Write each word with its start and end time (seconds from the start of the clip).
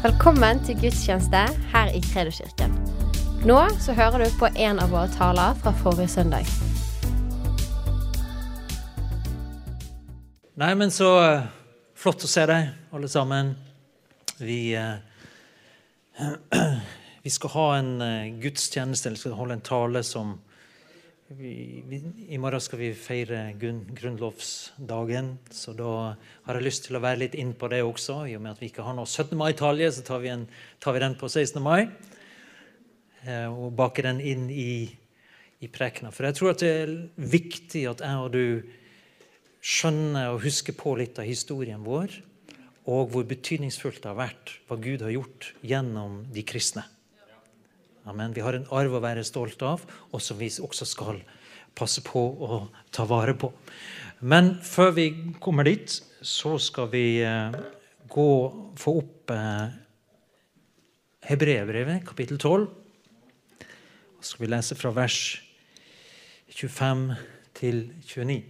Velkommen 0.00 0.62
til 0.64 0.78
gudstjeneste 0.80 1.40
her 1.74 1.90
i 1.92 1.98
Kredoskirken. 2.00 2.72
Nå 3.44 3.56
så 3.84 3.92
hører 3.92 4.22
du 4.22 4.38
på 4.40 4.48
en 4.48 4.78
av 4.80 4.94
våre 4.94 5.10
taler 5.12 5.58
fra 5.60 5.74
forrige 5.76 6.08
søndag. 6.08 6.48
Nei, 10.56 10.70
men 10.80 10.88
så 10.88 11.10
eh, 11.20 11.50
flott 11.92 12.24
å 12.24 12.30
se 12.32 12.46
deg, 12.48 12.70
alle 12.96 13.10
sammen. 13.12 13.52
Vi, 14.40 14.72
eh, 14.72 15.04
vi 17.26 17.34
skal 17.36 17.54
ha 17.58 17.68
en 17.82 17.92
eh, 18.00 18.32
gudstjeneste, 18.40 19.10
eller 19.10 19.20
skal 19.20 19.36
holde 19.36 19.58
en 19.58 19.68
tale 19.68 20.00
som 20.00 20.38
vi, 21.38 21.82
vi, 21.86 22.02
I 22.28 22.38
morgen 22.38 22.60
skal 22.62 22.80
vi 22.80 22.88
feire 22.98 23.52
grunn, 23.58 23.84
grunnlovsdagen, 23.94 25.36
så 25.54 25.74
da 25.78 25.90
har 26.46 26.58
jeg 26.58 26.66
lyst 26.66 26.88
til 26.88 26.98
å 26.98 27.02
være 27.04 27.20
litt 27.22 27.36
inn 27.38 27.52
på 27.54 27.68
det 27.70 27.84
også. 27.86 28.24
I 28.26 28.34
og 28.34 28.42
med 28.42 28.56
at 28.56 28.62
vi 28.62 28.70
ikke 28.70 28.82
har 28.82 28.96
noe 28.98 29.06
17. 29.06 29.36
mai-talje, 29.38 29.92
så 29.94 30.02
tar 30.06 30.24
vi, 30.24 30.32
en, 30.32 30.48
tar 30.82 30.96
vi, 30.96 31.02
den 31.04 31.14
på 31.20 31.30
16. 31.30 31.62
mai. 31.62 31.86
Eh, 33.22 33.46
og 33.46 33.76
baker 33.78 34.08
den 34.10 34.22
inn 34.26 34.48
i, 34.50 34.72
i 35.62 35.70
prekena. 35.70 36.10
For 36.10 36.26
jeg 36.26 36.38
tror 36.40 36.54
at 36.54 36.64
det 36.64 36.72
er 36.80 36.94
viktig 37.30 37.86
at 37.92 38.02
jeg 38.02 38.26
og 38.26 38.34
du 38.34 38.44
skjønner 39.60 40.32
og 40.32 40.42
husker 40.42 40.74
på 40.74 40.96
litt 40.98 41.20
av 41.22 41.30
historien 41.30 41.84
vår, 41.86 42.16
og 42.90 43.12
hvor 43.12 43.28
betydningsfullt 43.28 44.02
det 44.02 44.10
har 44.10 44.18
vært 44.18 44.56
hva 44.66 44.80
Gud 44.82 45.06
har 45.06 45.14
gjort 45.14 45.52
gjennom 45.62 46.24
de 46.34 46.42
kristne. 46.42 46.88
Amen. 48.08 48.32
Vi 48.32 48.40
har 48.40 48.56
en 48.56 48.68
arv 48.72 48.96
å 48.96 49.02
være 49.04 49.24
stolt 49.26 49.60
av, 49.66 49.82
og 50.12 50.22
som 50.24 50.38
vi 50.40 50.48
også 50.48 50.86
skal 50.88 51.20
passe 51.76 52.00
på 52.04 52.20
å 52.20 52.62
ta 52.94 53.04
vare 53.08 53.34
på. 53.36 53.52
Men 54.20 54.54
før 54.64 54.94
vi 54.96 55.06
kommer 55.40 55.68
dit, 55.68 55.92
så 56.20 56.56
skal 56.60 56.88
vi 56.92 57.20
eh, 57.24 57.52
gå, 58.08 58.30
få 58.80 58.96
opp 59.02 59.32
eh, 59.34 59.76
kapittel 61.28 62.38
12. 62.38 62.66
Så 64.20 64.32
skal 64.32 64.44
vi 64.44 64.50
lese 64.50 64.76
fra 64.76 64.92
vers 64.96 65.20
25 66.50 67.06
til 67.56 67.86
29. 68.08 68.42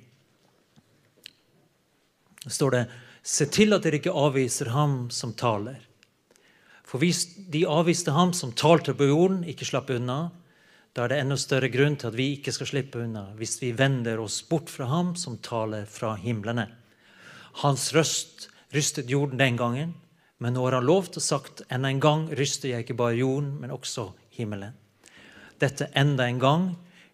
Da 2.41 2.51
står 2.51 2.77
det 2.79 2.89
Se 3.23 3.45
til 3.53 3.77
at 3.77 3.85
dere 3.85 3.99
ikke 4.01 4.17
avviser 4.17 4.71
ham 4.73 5.11
som 5.13 5.35
taler. 5.37 5.90
For 6.91 6.99
hvis 6.99 7.23
de 7.55 7.63
avviste 7.71 8.11
ham 8.11 8.33
som 8.35 8.51
talte 8.51 8.97
på 8.99 9.07
jorden, 9.07 9.45
ikke 9.47 9.69
slapp 9.69 9.93
unna, 9.95 10.33
da 10.91 11.05
er 11.05 11.13
det 11.13 11.21
enda 11.23 11.37
større 11.39 11.69
grunn 11.71 11.95
til 11.95 12.11
at 12.11 12.17
vi 12.19 12.33
ikke 12.35 12.51
skal 12.51 12.67
slippe 12.67 12.99
unna 12.99 13.29
hvis 13.39 13.61
vi 13.63 13.71
vender 13.79 14.19
oss 14.19 14.41
bort 14.49 14.73
fra 14.73 14.89
ham 14.91 15.13
som 15.15 15.37
taler 15.39 15.87
fra 15.87 16.17
himlene. 16.19 16.67
Hans 17.63 17.93
røst 17.95 18.49
rystet 18.75 19.11
jorden 19.11 19.39
den 19.39 19.59
gangen, 19.61 19.95
men 20.43 20.57
nå 20.57 20.67
har 20.67 20.81
han 20.81 20.89
lovt 20.89 21.21
og 21.21 21.23
sagt 21.23 21.63
enda 21.71 21.93
en 21.93 22.03
gang 22.03 22.27
ryster 22.35 22.73
jeg 22.73 22.83
ikke 22.83 22.99
bare 22.99 23.21
jorden, 23.21 23.55
men 23.63 23.71
også 23.71 24.09
himmelen. 24.35 24.75
Dette 25.63 25.93
enda 25.95 26.27
en 26.27 26.43
gang 26.43 26.69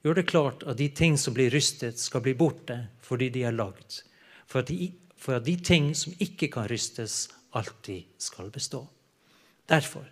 gjør 0.06 0.22
det 0.22 0.28
klart 0.32 0.64
at 0.64 0.80
de 0.80 0.88
ting 0.88 1.20
som 1.20 1.36
blir 1.36 1.52
rystet, 1.52 2.00
skal 2.00 2.24
bli 2.24 2.32
borte 2.38 2.78
fordi 3.04 3.28
de 3.34 3.44
er 3.44 3.52
lagd. 3.52 4.00
For 4.48 4.64
for 5.16 5.36
at 5.36 5.44
de 5.44 5.56
ting 5.56 5.94
som 5.96 6.14
ikke 6.20 6.48
kan 6.48 6.68
rystes, 6.70 7.28
alltid 7.52 8.04
skal 8.18 8.50
bestå. 8.50 8.86
Derfor, 9.68 10.06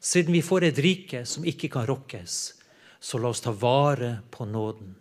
siden 0.00 0.32
vi 0.32 0.42
får 0.42 0.64
et 0.68 0.78
rike 0.78 1.24
som 1.26 1.44
ikke 1.44 1.68
kan 1.72 1.88
rokkes, 1.88 2.38
så 3.00 3.18
la 3.18 3.32
oss 3.32 3.42
ta 3.44 3.52
vare 3.52 4.20
på 4.30 4.46
nåden. 4.46 4.94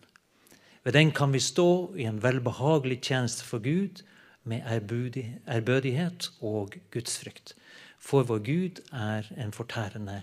Ved 0.84 0.96
den 0.96 1.12
kan 1.12 1.34
vi 1.34 1.40
stå 1.44 1.96
i 2.00 2.08
en 2.08 2.22
velbehagelig 2.24 3.02
tjeneste 3.04 3.44
for 3.44 3.60
Gud 3.60 4.02
med 4.44 4.64
ærbødighet 4.66 6.30
og 6.42 6.78
gudsfrykt. 6.92 7.54
For 8.00 8.24
vår 8.24 8.40
Gud 8.48 8.82
er 8.96 9.28
en 9.38 9.52
fortærende 9.52 10.22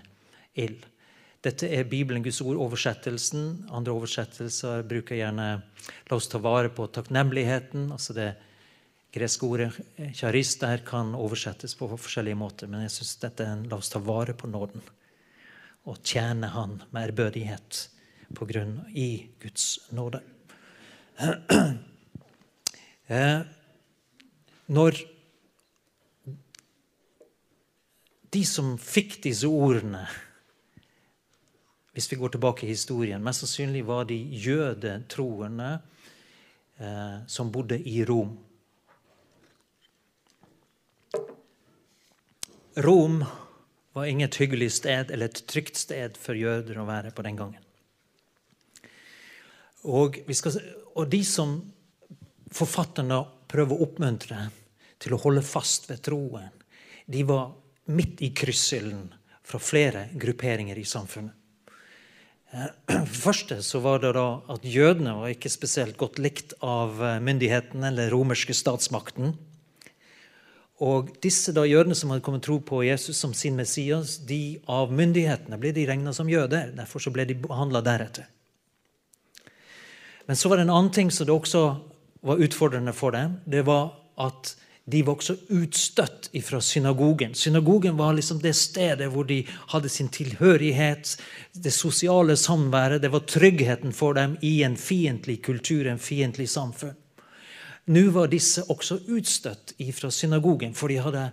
ild. 0.55 0.83
Dette 1.45 1.69
er 1.69 1.85
Bibelen, 1.85 2.23
Guds 2.23 2.41
ord, 2.41 2.57
oversettelsen. 2.57 3.67
Andre 3.71 3.93
oversettelser 3.93 4.81
bruker 4.81 5.15
gjerne 5.15 5.61
'la 6.09 6.15
oss 6.15 6.27
ta 6.27 6.37
vare 6.37 6.69
på 6.69 6.87
takknemligheten'. 6.87 7.91
altså 7.91 8.13
det 8.13 8.35
greske 9.13 9.47
ordet 9.47 9.71
charis 10.15 10.55
der 10.61 10.83
kan 10.85 11.15
oversettes 11.15 11.75
på 11.77 11.89
forskjellige 11.93 12.37
måter, 12.37 12.69
men 12.69 12.85
jeg 12.85 12.97
syns 12.97 13.17
dette 13.21 13.45
er 13.45 13.55
en 13.55 13.67
la 13.69 13.79
oss 13.79 13.91
ta 13.93 14.01
vare 14.03 14.35
på 14.37 14.49
nåden 14.51 14.83
og 15.87 16.01
tjene 16.03 16.49
Han 16.51 16.81
med 16.91 17.07
ærbødighet 17.07 17.83
på 18.35 18.47
grunn 18.49 18.81
i 18.91 19.29
Guds 19.41 19.89
nåde. 19.91 20.23
Eh, 23.07 23.39
når 24.67 24.97
de 28.35 28.41
som 28.43 28.73
fikk 28.75 29.21
disse 29.23 29.47
ordene 29.47 30.01
Hvis 31.95 32.11
vi 32.11 32.17
går 32.19 32.33
tilbake 32.35 32.65
i 32.65 32.73
historien 32.73 33.23
Mest 33.23 33.45
sannsynlig 33.45 33.85
var 33.87 34.09
de 34.09 34.17
jødetroende 34.43 35.69
eh, 36.83 37.15
som 37.31 37.47
bodde 37.47 37.79
i 37.79 38.03
Rom. 38.03 38.35
Rom 42.77 43.23
var 43.97 44.05
inget 44.05 44.35
hyggelig 44.35 44.71
sted 44.71 45.11
eller 45.11 45.31
et 45.31 45.47
trygt 45.49 45.79
sted 45.79 46.17
for 46.21 46.37
jøder 46.37 46.77
å 46.77 46.85
være 46.85 47.09
på 47.15 47.23
den 47.25 47.39
gangen. 47.39 47.63
Og, 49.87 50.19
skal, 50.35 50.59
og 50.93 51.09
de 51.09 51.23
som 51.25 51.57
forfatterne 52.53 53.23
prøver 53.49 53.73
å 53.73 53.87
oppmuntre 53.87 54.49
til 55.01 55.15
å 55.15 55.21
holde 55.21 55.41
fast 55.45 55.89
ved 55.89 56.03
troen, 56.05 56.51
de 57.07 57.23
var 57.25 57.55
midt 57.89 58.21
i 58.21 58.29
kryssilden 58.35 59.07
fra 59.47 59.59
flere 59.63 60.09
grupperinger 60.19 60.77
i 60.77 60.85
samfunnet. 60.85 61.33
Først 62.47 63.17
første 63.25 63.59
så 63.65 63.81
var 63.83 64.03
det 64.03 64.13
da 64.15 64.27
at 64.53 64.65
jødene 64.67 65.17
var 65.17 65.33
ikke 65.33 65.51
spesielt 65.51 65.97
godt 65.99 66.19
likt 66.21 66.53
av 66.63 66.99
myndighetene 67.23 67.89
eller 67.89 68.11
romerske 68.13 68.55
statsmakten. 68.55 69.33
Og 70.77 71.09
disse 71.23 71.53
da 71.55 71.63
jødene 71.65 71.95
som 71.97 72.11
hadde 72.13 72.21
kommet 72.25 72.43
tro 72.45 72.59
på 72.61 72.83
Jesus 72.85 73.17
som 73.17 73.33
sin 73.33 73.55
Messias, 73.57 74.19
de 74.29 74.59
av 74.69 74.91
myndighetene 74.93 75.57
ble 75.57 75.71
de 75.73 75.87
regna 75.89 76.13
som 76.13 76.29
jøder. 76.29 76.75
Derfor 76.77 77.01
så 77.01 77.13
ble 77.13 77.25
de 77.25 77.37
behandla 77.41 77.81
deretter. 77.85 78.27
Men 80.27 80.37
så 80.37 80.51
var 80.51 80.59
det 80.59 80.67
en 80.67 80.75
annen 80.75 80.93
ting 80.93 81.09
som 81.11 81.25
det 81.25 81.33
også 81.33 81.63
var 82.27 82.43
utfordrende 82.43 82.93
for 82.93 83.15
dem. 83.15 83.39
Det 83.45 83.63
var 83.65 83.89
at 84.21 84.53
de 84.87 85.01
var 85.03 85.17
også 85.17 85.33
utstøtt 85.51 86.29
fra 86.45 86.61
synagogen. 86.63 87.33
Synagogen 87.35 87.97
var 87.97 88.13
liksom 88.15 88.39
det 88.43 88.53
stedet 88.55 89.09
hvor 89.11 89.25
de 89.27 89.41
hadde 89.73 89.89
sin 89.91 90.11
tilhørighet, 90.13 91.17
det 91.53 91.73
sosiale 91.73 92.37
samværet. 92.37 93.01
Det 93.01 93.11
var 93.11 93.25
tryggheten 93.27 93.95
for 93.95 94.13
dem 94.15 94.37
i 94.41 94.61
en 94.63 94.77
fiendtlig 94.77 95.41
kultur, 95.43 95.87
en 95.87 95.99
fiendtlig 95.99 96.47
samfunn. 96.49 96.95
Nå 97.87 98.03
var 98.11 98.27
disse 98.31 98.65
også 98.67 98.99
utstøtt 99.15 99.75
fra 99.95 100.11
synagogen, 100.11 100.73
for 100.75 100.91
de 100.91 100.99
hadde 100.99 101.29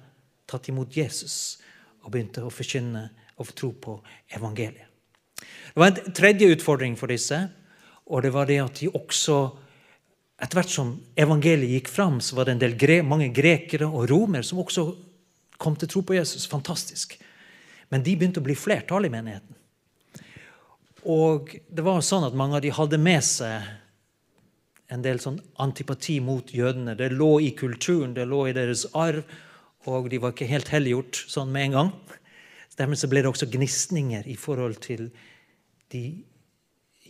tatt 0.47 0.69
imot 0.71 0.95
Jesus 0.97 1.59
og 2.05 2.13
begynte 2.13 2.45
å 2.45 2.53
forkynne 2.53 3.09
og 3.41 3.51
tro 3.57 3.73
på 3.73 3.97
evangeliet. 4.37 4.91
Det 5.35 5.81
var 5.81 5.91
en 5.91 6.15
tredje 6.15 6.47
utfordring 6.55 6.95
for 6.97 7.11
disse, 7.11 7.41
og 8.07 8.23
det 8.23 8.31
var 8.35 8.47
det 8.47 8.61
at 8.63 8.79
de 8.79 8.93
også 8.93 9.39
etter 10.45 10.59
hvert 10.59 10.73
som 10.73 10.95
evangeliet 11.19 11.79
gikk 11.79 11.91
fram, 11.91 12.21
så 12.21 12.37
var 12.37 12.47
det 12.47 12.57
en 12.57 12.63
del 12.63 12.79
gre 12.79 13.01
mange 13.07 13.31
grekere 13.35 13.87
og 13.87 14.09
romer 14.11 14.45
som 14.47 14.61
også 14.63 14.87
kom 15.63 15.77
til 15.79 15.91
tro 15.91 16.03
på 16.07 16.17
Jesus. 16.19 16.47
Fantastisk. 16.51 17.17
Men 17.91 18.03
de 18.05 18.17
begynte 18.19 18.43
å 18.43 18.47
bli 18.47 18.57
flertall 18.59 19.07
i 19.07 19.13
menigheten. 19.13 19.55
Og 21.11 21.53
det 21.69 21.85
var 21.85 22.03
sånn 22.05 22.27
at 22.27 22.37
mange 22.37 22.59
av 22.59 22.65
de 22.65 22.73
hadde 22.75 22.99
med 23.01 23.23
seg 23.25 23.65
en 24.95 25.03
del 25.03 25.19
sånn 25.23 25.41
antipati 25.63 26.21
mot 26.23 26.53
jødene. 26.55 26.95
Det 26.99 27.11
lå 27.13 27.39
i 27.43 27.51
kulturen, 27.59 28.15
det 28.15 28.29
lå 28.31 28.45
i 28.49 28.55
deres 28.57 28.87
arv, 28.95 29.25
og 29.91 30.09
de 30.11 30.21
var 30.23 30.35
ikke 30.35 30.49
helt 30.49 30.71
helliggjort 30.73 31.25
sånn 31.29 31.51
med 31.53 31.69
en 31.69 31.77
gang. 31.79 31.91
Dermed 32.79 32.99
så 32.99 33.11
ble 33.11 33.23
det 33.23 33.31
også 33.31 33.51
gnisninger 33.53 34.27
i 34.31 34.37
forhold 34.39 34.81
til 34.83 35.09
de 35.95 36.05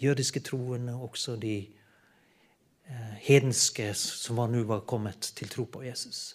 jødiske 0.00 0.42
troende, 0.44 0.96
også 0.96 1.36
de 1.40 1.56
eh, 1.64 3.14
hedenske 3.28 3.92
som 3.96 4.42
nå 4.50 4.64
var 4.68 4.84
kommet 4.88 5.32
til 5.36 5.48
tro 5.52 5.64
på 5.70 5.84
Jesus. 5.86 6.34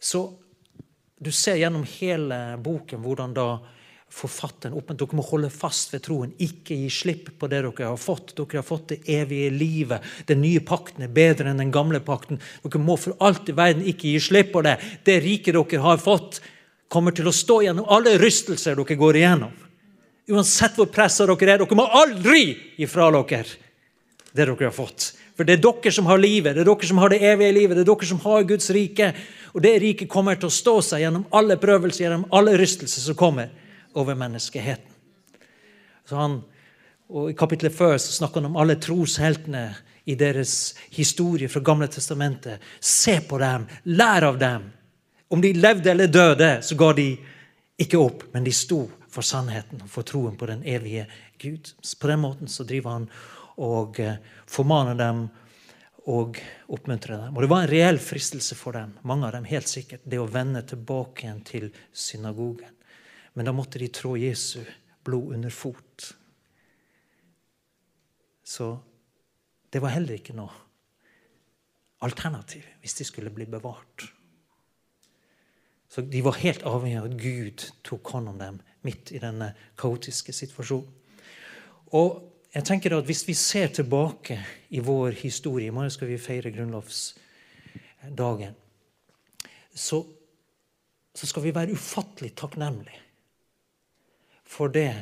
Så 0.00 0.26
du 1.18 1.30
ser 1.32 1.60
gjennom 1.60 1.84
hele 2.00 2.56
boken 2.62 3.02
hvordan 3.04 3.36
da 3.36 3.48
forfatteren 4.14 4.76
opp, 4.78 4.92
Dere 4.94 5.18
må 5.18 5.24
holde 5.26 5.50
fast 5.50 5.92
ved 5.94 6.04
troen. 6.06 6.32
Ikke 6.42 6.76
gi 6.78 6.90
slipp 6.92 7.32
på 7.40 7.48
det 7.50 7.62
dere 7.64 7.88
har 7.90 7.98
fått. 8.00 8.34
Dere 8.38 8.60
har 8.60 8.66
fått 8.66 8.92
det 8.92 9.00
evige 9.10 9.50
livet. 9.50 10.04
Den 10.28 10.42
nye 10.44 10.62
pakten 10.64 11.06
er 11.06 11.14
bedre 11.14 11.50
enn 11.50 11.62
den 11.62 11.72
gamle 11.74 12.00
pakten. 12.04 12.40
Dere 12.62 12.82
må 12.82 12.96
for 13.00 13.18
alt 13.24 13.50
i 13.50 13.56
verden 13.56 13.82
ikke 13.90 14.12
gi 14.12 14.22
slipp 14.22 14.52
på 14.54 14.62
det. 14.66 14.76
Det 15.06 15.18
riket 15.24 15.56
dere 15.56 15.82
har 15.82 15.98
fått, 16.02 16.40
kommer 16.92 17.14
til 17.16 17.26
å 17.26 17.34
stå 17.34 17.62
gjennom 17.64 17.90
alle 17.90 18.14
rystelser 18.22 18.78
dere 18.78 18.98
går 19.00 19.18
igjennom. 19.18 19.56
Uansett 20.30 20.78
hvor 20.78 20.88
pressa 20.92 21.26
dere 21.26 21.56
er. 21.56 21.64
Dere 21.64 21.80
må 21.80 21.88
aldri 21.90 22.46
gi 22.78 22.88
fra 22.90 23.10
dere 23.10 23.44
det 24.34 24.46
dere 24.46 24.66
har 24.66 24.74
fått. 24.74 25.12
For 25.34 25.46
det 25.46 25.58
er 25.58 25.64
dere 25.66 25.90
som 25.94 26.06
har 26.06 26.22
livet, 26.22 26.54
det 26.54 26.62
er 26.62 26.70
dere 26.70 26.86
som 26.86 27.02
har 27.02 27.10
det 27.10 27.20
evige 27.22 27.54
livet, 27.54 27.76
det 27.78 27.82
er 27.82 27.90
dere 27.90 28.06
som 28.06 28.22
har 28.22 28.46
Guds 28.46 28.70
rike. 28.74 29.10
Og 29.54 29.62
det 29.62 29.74
riket 29.82 30.10
kommer 30.10 30.38
til 30.38 30.50
å 30.50 30.54
stå 30.54 30.78
seg 30.82 31.02
gjennom 31.02 31.26
alle 31.34 31.58
prøvelser, 31.58 32.06
gjennom 32.06 32.26
alle 32.34 32.54
rystelser 32.58 33.08
som 33.08 33.18
kommer 33.18 33.50
over 33.94 34.18
menneskeheten. 34.18 34.92
Så 36.04 36.16
han, 36.16 36.40
I 37.30 37.34
kapittelet 37.38 37.74
før 37.76 37.96
så 37.98 38.12
snakker 38.12 38.42
han 38.42 38.50
om 38.52 38.58
alle 38.60 38.76
trosheltene 38.80 39.68
i 40.04 40.16
deres 40.20 40.74
historie 40.92 41.48
fra 41.48 41.62
Gamle 41.64 41.88
testamentet. 41.88 42.60
Se 42.80 43.20
på 43.24 43.38
dem, 43.40 43.68
lær 43.84 44.28
av 44.28 44.40
dem. 44.40 44.66
Om 45.32 45.40
de 45.40 45.54
levde 45.56 45.90
eller 45.90 46.12
døde, 46.12 46.50
så 46.62 46.76
ga 46.76 46.92
de 46.92 47.08
ikke 47.80 47.98
opp, 47.98 48.26
men 48.34 48.44
de 48.44 48.52
sto 48.54 48.84
for 49.10 49.26
sannheten 49.26 49.80
og 49.82 49.90
for 49.90 50.06
troen 50.06 50.36
på 50.38 50.48
den 50.50 50.62
evige 50.68 51.06
Gud. 51.40 51.72
På 52.00 52.10
den 52.10 52.20
måten 52.22 52.50
så 52.50 52.66
driver 52.68 52.98
han 52.98 53.08
og 53.62 53.98
eh, 54.02 54.20
formaner 54.50 54.98
dem 54.98 55.24
og 56.10 56.38
oppmuntrer 56.68 57.16
dem. 57.16 57.34
Og 57.36 57.44
det 57.44 57.50
var 57.50 57.64
en 57.64 57.70
reell 57.70 57.98
fristelse 58.02 58.56
for 58.58 58.76
dem, 58.76 58.92
mange 59.08 59.28
av 59.28 59.36
dem 59.38 59.46
helt 59.48 59.70
sikkert, 59.70 60.04
det 60.04 60.20
å 60.20 60.28
vende 60.28 60.64
tilbake 60.68 61.24
igjen 61.24 61.40
til 61.46 61.70
synagogen. 61.90 62.74
Men 63.34 63.48
da 63.48 63.52
måtte 63.54 63.80
de 63.82 63.88
trå 63.90 64.14
Jesu 64.16 64.62
blod 65.04 65.34
under 65.34 65.50
fot. 65.50 66.16
Så 68.44 68.78
det 69.72 69.82
var 69.82 69.94
heller 69.96 70.14
ikke 70.18 70.36
noe 70.36 70.52
alternativ 72.04 72.64
hvis 72.82 72.98
de 73.00 73.04
skulle 73.08 73.32
bli 73.34 73.46
bevart. 73.50 74.12
Så 75.88 76.02
De 76.02 76.24
var 76.26 76.42
helt 76.42 76.62
avhengig 76.66 76.98
av 76.98 77.04
at 77.08 77.20
Gud 77.20 77.58
tok 77.86 78.10
hånd 78.16 78.28
om 78.32 78.38
dem 78.38 78.56
midt 78.86 79.12
i 79.14 79.22
denne 79.22 79.48
kaotiske 79.78 80.32
situasjonen. 80.34 80.90
Og 81.94 82.08
jeg 82.54 82.64
tenker 82.66 82.96
at 82.96 83.06
Hvis 83.06 83.28
vi 83.28 83.34
ser 83.34 83.66
tilbake 83.66 84.44
i 84.70 84.80
vår 84.80 85.10
historie 85.22 85.66
I 85.66 85.74
morgen 85.74 85.90
skal 85.90 86.08
vi 86.08 86.18
feire 86.18 86.50
grunnlovsdagen. 86.50 88.54
Så, 89.74 90.06
så 91.14 91.26
skal 91.26 91.42
vi 91.42 91.54
være 91.54 91.72
ufattelig 91.74 92.34
takknemlige 92.36 93.04
for 94.44 94.72
det 94.72 94.92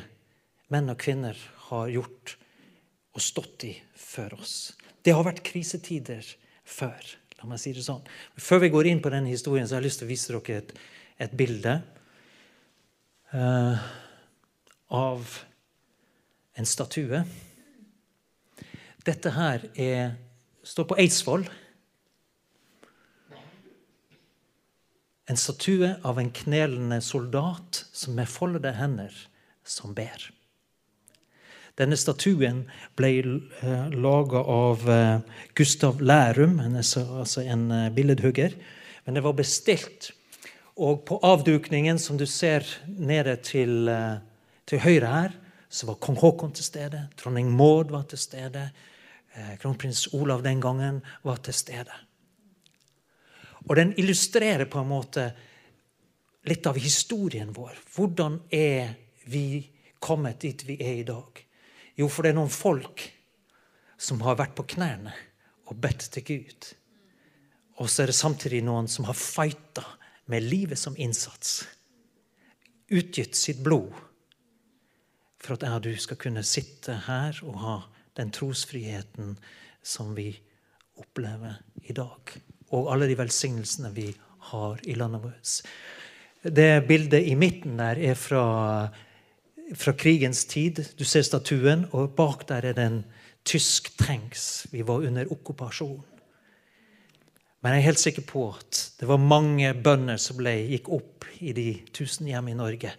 menn 0.73 0.89
og 0.91 0.99
kvinner 1.01 1.37
har 1.69 1.91
gjort 1.91 2.37
og 3.13 3.21
stått 3.21 3.67
i 3.67 3.73
før 3.99 4.39
oss. 4.39 4.73
Det 5.03 5.13
har 5.13 5.25
vært 5.27 5.43
krisetider 5.45 6.25
før. 6.65 7.01
La 7.39 7.49
meg 7.49 7.61
si 7.61 7.73
det 7.75 7.83
sånn. 7.85 8.03
Før 8.39 8.63
vi 8.63 8.71
går 8.73 8.89
inn 8.89 9.01
på 9.03 9.11
denne 9.13 9.31
historien, 9.31 9.67
så 9.67 9.75
har 9.75 9.83
jeg 9.83 9.89
lyst 9.89 10.01
til 10.01 10.07
å 10.07 10.13
vise 10.13 10.33
dere 10.33 10.59
et, 10.61 10.71
et 11.27 11.33
bilde 11.37 11.73
uh, 13.33 13.83
av 14.95 15.35
en 16.57 16.69
statue. 16.69 17.23
Dette 19.03 19.33
her 19.35 19.67
er, 19.75 20.15
står 20.63 20.87
på 20.87 20.97
Eidsvoll. 21.03 21.43
En 25.27 25.39
statue 25.39 25.91
av 26.07 26.19
en 26.19 26.31
knelende 26.35 27.01
soldat 27.03 27.83
som 27.91 28.15
med 28.15 28.31
foldede 28.31 28.73
hender 28.79 29.13
som 29.65 29.93
ber. 29.95 30.29
Denne 31.79 31.97
statuen 31.97 32.63
ble 32.97 33.09
uh, 33.25 33.89
laga 33.89 34.43
av 34.45 34.83
uh, 34.85 35.21
Gustav 35.57 36.03
Lærum, 36.05 36.59
altså 36.61 37.41
en 37.41 37.65
uh, 37.71 37.89
billedhugger. 37.93 38.53
Men 39.05 39.17
det 39.17 39.23
var 39.25 39.33
bestilt. 39.37 40.11
Og 40.77 41.01
på 41.07 41.17
avdukningen, 41.25 41.97
som 41.99 42.17
du 42.17 42.25
ser 42.29 42.65
nede 42.87 43.35
til, 43.45 43.89
til 44.65 44.79
høyre 44.81 45.09
her, 45.11 45.35
så 45.69 45.85
var 45.89 45.99
kong 46.01 46.17
Haakon 46.21 46.53
til 46.55 46.65
stede. 46.65 47.01
Dronning 47.19 47.51
Maud 47.53 47.91
var 47.93 48.07
til 48.09 48.17
stede. 48.17 48.63
Kronprins 49.61 50.07
Olav 50.17 50.41
den 50.45 50.61
gangen 50.61 51.01
var 51.21 51.43
til 51.45 51.53
stede. 51.53 51.93
Og 53.69 53.75
den 53.77 53.93
illustrerer 54.01 54.65
på 54.65 54.81
en 54.81 54.89
måte 54.89 55.27
litt 56.49 56.65
av 56.67 56.79
historien 56.81 57.53
vår. 57.53 57.77
Hvordan 57.93 58.39
er 58.49 58.95
vi 59.29 59.69
kommet 60.03 60.41
dit 60.43 60.63
vi 60.67 60.77
er 60.81 61.01
i 61.01 61.07
dag? 61.07 61.43
Jo, 61.95 62.09
for 62.09 62.25
det 62.25 62.33
er 62.33 62.39
noen 62.39 62.53
folk 62.53 63.05
som 63.97 64.21
har 64.25 64.39
vært 64.39 64.55
på 64.57 64.65
knærne 64.75 65.13
og 65.69 65.77
bedt 65.79 66.09
til 66.13 66.25
Gud. 66.27 66.71
Og 67.81 67.89
så 67.89 68.03
er 68.03 68.11
det 68.11 68.17
samtidig 68.17 68.63
noen 68.65 68.89
som 68.91 69.07
har 69.07 69.17
fighta 69.17 69.85
med 70.31 70.45
livet 70.45 70.79
som 70.79 70.97
innsats. 70.97 71.63
Utgitt 72.93 73.37
sitt 73.37 73.63
blod 73.63 73.93
for 75.43 75.55
at 75.55 75.65
jeg 75.65 75.75
og 75.75 75.85
du 75.85 75.93
skal 75.99 76.19
kunne 76.19 76.45
sitte 76.47 76.95
her 77.07 77.39
og 77.43 77.59
ha 77.63 77.77
den 78.17 78.31
trosfriheten 78.31 79.35
som 79.83 80.13
vi 80.15 80.29
opplever 81.01 81.57
i 81.89 81.95
dag. 81.95 82.35
Og 82.73 82.91
alle 82.93 83.09
de 83.09 83.17
velsignelsene 83.19 83.91
vi 83.95 84.11
har 84.51 84.79
i 84.87 84.95
landet 84.97 85.23
vårt. 85.23 85.55
Det 86.43 86.85
bildet 86.87 87.27
i 87.27 87.35
midten 87.39 87.79
der 87.79 87.99
er 87.99 88.15
fra 88.19 88.45
fra 89.75 89.93
krigens 89.93 90.45
tid. 90.45 90.81
Du 90.97 91.05
ser 91.05 91.25
statuen, 91.25 91.87
og 91.91 92.15
bak 92.17 92.47
der 92.49 92.69
er 92.69 92.77
det 92.77 92.87
en 92.87 93.03
tysk 93.47 93.91
tanks. 93.97 94.67
Vi 94.71 94.83
var 94.87 95.05
under 95.07 95.31
okkupasjon. 95.31 96.03
Men 97.63 97.77
jeg 97.77 97.79
er 97.79 97.87
helt 97.87 98.01
sikker 98.01 98.25
på 98.27 98.49
at 98.51 98.79
det 98.99 99.07
var 99.07 99.21
mange 99.23 99.69
bønder 99.73 100.19
som 100.19 100.35
ble, 100.39 100.51
gikk 100.73 100.89
opp 100.91 101.27
i 101.39 101.53
de 101.55 101.67
tusen 101.95 102.27
hjem 102.27 102.51
i 102.51 102.57
Norge. 102.59 102.91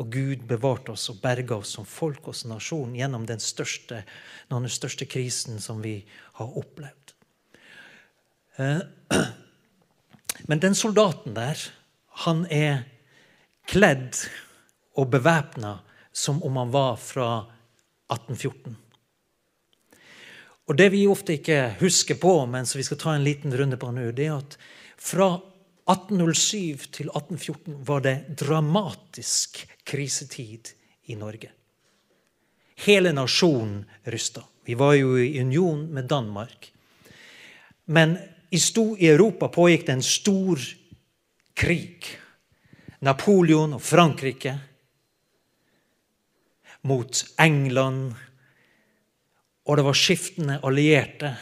Og 0.00 0.08
Gud 0.14 0.46
bevarte 0.48 0.94
oss 0.94 1.08
og 1.12 1.18
berga 1.20 1.58
oss 1.58 1.74
som 1.76 1.84
folk 1.88 2.30
og 2.30 2.36
som 2.36 2.54
nasjon 2.54 2.94
gjennom 2.96 3.26
den 3.28 3.42
største, 3.42 4.04
noen 4.48 4.62
av 4.62 4.68
den 4.68 4.76
største 4.78 5.08
krisen 5.10 5.60
som 5.60 5.82
vi 5.84 5.98
har 6.38 6.56
opplevd. 6.56 7.12
Eh, 8.62 8.80
men 10.48 10.62
den 10.62 10.78
soldaten 10.78 11.36
der, 11.36 11.60
han 12.24 12.46
er 12.48 12.86
kledd 13.68 14.16
og 14.96 15.10
bevæpna 15.12 15.78
som 16.18 16.42
om 16.42 16.56
han 16.56 16.70
var 16.74 16.96
fra 16.96 17.30
1814. 18.10 18.76
Og 20.68 20.76
Det 20.76 20.88
vi 20.92 21.06
ofte 21.08 21.38
ikke 21.38 21.78
husker 21.80 22.18
på, 22.20 22.32
men 22.46 22.66
som 22.66 22.78
vi 22.78 22.84
skal 22.84 23.00
ta 23.00 23.14
en 23.14 23.24
liten 23.24 23.54
runde 23.56 23.78
på 23.80 23.88
nå, 23.94 24.10
det 24.12 24.26
er 24.26 24.36
at 24.36 24.58
fra 25.00 25.30
1807 25.88 26.90
til 26.92 27.08
1814 27.08 27.78
var 27.88 28.02
det 28.04 28.16
dramatisk 28.36 29.62
krisetid 29.88 30.74
i 31.08 31.16
Norge. 31.16 31.54
Hele 32.84 33.14
nasjonen 33.16 33.80
rysta. 34.04 34.44
Vi 34.68 34.76
var 34.76 34.92
jo 34.98 35.16
i 35.16 35.40
union 35.40 35.86
med 35.88 36.04
Danmark. 36.04 36.68
Men 37.88 38.18
i, 38.50 38.60
Europa 39.08 39.48
pågikk 39.48 39.86
det 39.86 39.92
en 39.92 40.04
stor 40.04 40.60
krig. 41.56 42.04
Napoleon 43.00 43.78
og 43.78 43.82
Frankrike 43.82 44.58
mot 46.86 47.24
England. 47.38 48.14
Og 49.68 49.76
det 49.78 49.86
var 49.86 49.98
skiftende 49.98 50.60
allierte 50.64 51.34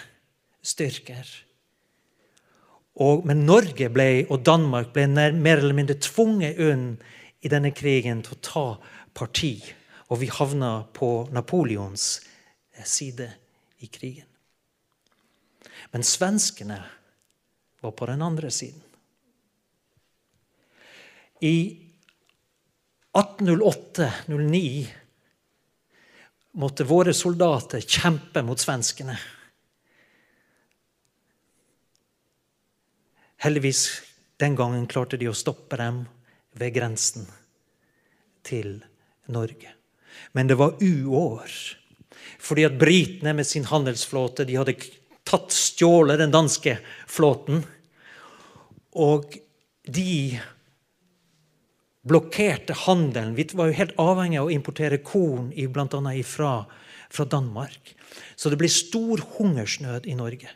styrker. 0.67 1.27
Og, 2.97 3.27
men 3.29 3.45
Norge 3.47 3.91
ble, 3.93 4.25
og 4.33 4.45
Danmark 4.47 4.95
ble 4.95 5.05
mer 5.13 5.61
eller 5.61 5.77
mindre 5.77 5.99
tvunget 6.01 6.61
inn 6.63 6.87
i 7.45 7.51
denne 7.53 7.75
krigen 7.77 8.23
til 8.25 8.37
å 8.37 8.45
ta 8.45 8.67
parti. 9.17 9.59
Og 10.09 10.23
vi 10.23 10.31
havna 10.33 10.87
på 10.97 11.29
Napoleons 11.35 12.07
eh, 12.73 12.87
side 12.87 13.29
i 13.85 13.91
krigen. 13.93 14.29
Men 15.93 16.07
svenskene 16.07 16.81
var 17.85 17.93
på 17.97 18.09
den 18.09 18.23
andre 18.25 18.51
siden. 18.51 18.83
I 21.45 21.77
1808-09 23.17 24.87
måtte 26.57 26.87
våre 26.89 27.15
soldater 27.15 27.81
kjempe 27.81 28.43
mot 28.43 28.61
svenskene. 28.61 29.19
Heldigvis 33.45 33.83
den 34.41 34.57
gangen 34.57 34.87
klarte 34.89 35.21
de 35.21 35.29
å 35.29 35.37
stoppe 35.37 35.77
dem 35.77 36.05
ved 36.57 36.73
grensen 36.77 37.27
til 38.47 38.79
Norge. 39.33 39.75
Men 40.33 40.49
det 40.49 40.57
var 40.57 40.81
uår. 40.81 41.53
Fordi 42.41 42.65
at 42.65 42.79
britene 42.81 43.35
med 43.37 43.47
sin 43.47 43.69
handelsflåte 43.69 44.47
de 44.49 44.57
hadde 44.57 44.79
tatt 45.27 45.53
stjålet 45.53 46.21
den 46.23 46.33
danske 46.33 46.79
flåten. 47.11 47.61
Og 48.97 49.37
de 49.85 50.41
blokkerte 52.07 52.77
handelen. 52.87 53.35
Vi 53.37 53.49
var 53.59 53.71
jo 53.71 53.79
helt 53.79 53.97
avhengig 54.01 54.41
av 54.41 54.51
å 54.51 54.55
importere 54.55 55.03
korn 55.05 55.51
bl.a. 55.51 56.15
Fra, 56.27 56.53
fra 57.11 57.27
Danmark. 57.29 57.95
Så 58.37 58.53
det 58.53 58.59
ble 58.61 58.71
stor 58.71 59.23
hungersnød 59.37 60.07
i 60.07 60.17
Norge. 60.19 60.53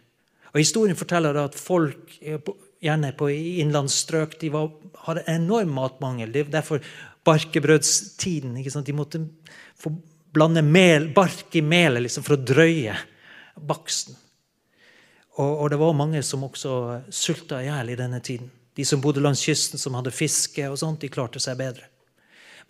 Og 0.51 0.63
Historien 0.63 0.99
forteller 0.99 1.37
at 1.39 1.59
folk 1.59 2.17
gjerne 2.21 3.13
på 3.19 3.29
innlandsstrøk 3.63 4.39
de 4.41 4.51
var, 4.55 4.71
hadde 5.07 5.27
enorm 5.31 5.75
matmangel. 5.77 6.33
Det 6.33 6.47
er 6.47 6.55
derfor 6.55 6.83
barkebrødstiden. 7.27 8.57
De 8.57 8.97
måtte 8.97 9.23
få 9.79 9.93
blande 10.33 10.63
mel, 10.63 11.11
bark 11.15 11.55
i 11.59 11.63
melet 11.63 12.07
liksom, 12.07 12.25
for 12.27 12.39
å 12.39 12.45
drøye 12.45 12.97
baksten. 13.67 14.17
Og, 15.39 15.51
og, 15.51 15.67
det 15.73 15.79
var 15.81 15.97
mange 15.97 16.23
som 16.27 16.45
også 16.45 16.73
sulta 17.15 17.61
i 17.63 17.69
hjel 17.69 17.93
i 17.93 17.99
denne 17.99 18.21
tiden. 18.25 18.51
De 18.81 18.87
som 18.89 19.03
bodde 19.05 19.21
langs 19.21 19.43
kysten, 19.45 19.77
som 19.77 19.93
hadde 19.99 20.15
fiske 20.15 20.65
og 20.71 20.79
sånt, 20.81 21.03
de 21.03 21.11
klarte 21.13 21.41
seg 21.43 21.59
bedre. 21.61 21.85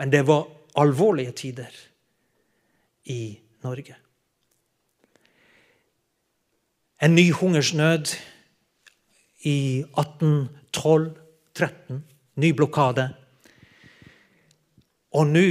Men 0.00 0.10
det 0.10 0.24
var 0.26 0.48
alvorlige 0.80 1.30
tider 1.38 1.70
i 3.06 3.38
Norge. 3.62 3.94
En 6.98 7.14
ny 7.14 7.30
hungersnød 7.30 8.10
i 9.46 9.84
1812-13. 9.94 12.02
Ny 12.42 12.50
blokade. 12.58 13.06
Og 15.14 15.30
nå 15.30 15.46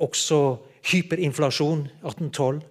også 0.00 0.40
hyperinflasjon 0.88 1.84
1812. 2.00 2.64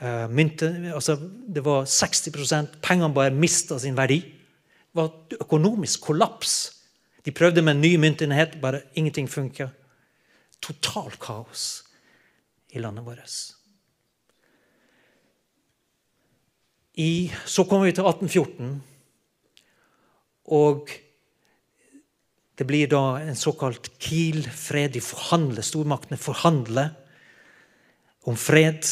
Uh, 0.00 0.28
mynte, 0.32 0.68
altså 0.94 1.16
det 1.48 1.64
var 1.64 1.84
60% 1.84 2.80
Pengene 2.84 3.14
bare 3.14 3.32
mista 3.32 3.78
sin 3.80 3.96
verdi. 3.96 4.20
Var 4.96 5.36
økonomisk 5.40 6.08
kollaps. 6.08 6.56
De 7.24 7.32
prøvde 7.32 7.62
med 7.62 7.76
en 7.76 7.84
ny 7.84 7.96
myntenhet, 8.00 8.60
bare 8.60 8.82
ingenting 8.94 9.28
funka. 9.30 9.68
Total 10.60 11.12
kaos 11.20 11.84
i 12.72 12.80
landet 12.80 13.04
vårt. 13.04 13.36
I, 17.00 17.30
så 17.46 17.64
kommer 17.64 17.86
vi 17.86 17.94
til 17.96 18.04
1814, 18.04 18.72
og 20.50 20.90
det 22.58 22.66
blir 22.68 22.90
da 22.90 23.20
en 23.22 23.38
såkalt 23.38 23.88
Kiel-fred. 24.02 24.92
De 24.92 25.00
forhandler, 25.00 25.64
Stormaktene 25.64 26.18
forhandler 26.20 26.90
om 28.28 28.36
fred 28.36 28.84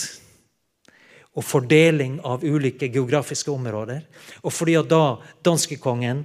og 1.38 1.46
fordeling 1.46 2.18
av 2.26 2.42
ulike 2.42 2.88
geografiske 2.90 3.52
områder. 3.52 4.02
Og 4.42 4.50
fordi 4.52 4.74
at 4.80 4.88
da 4.90 5.18
danskekongen 5.46 6.24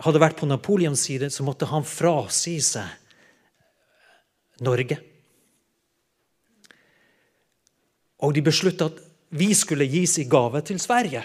hadde 0.00 0.22
vært 0.22 0.38
på 0.40 0.48
Napoleons 0.48 1.02
side, 1.04 1.28
så 1.28 1.44
måtte 1.44 1.68
han 1.68 1.84
frasi 1.84 2.56
seg 2.64 2.88
Norge. 4.64 4.96
Og 8.24 8.32
de 8.36 8.44
beslutta 8.44 8.88
at 8.90 8.98
vi 9.36 9.52
skulle 9.56 9.88
gis 9.88 10.18
i 10.20 10.28
gave 10.28 10.60
til 10.64 10.80
Sverige. 10.80 11.22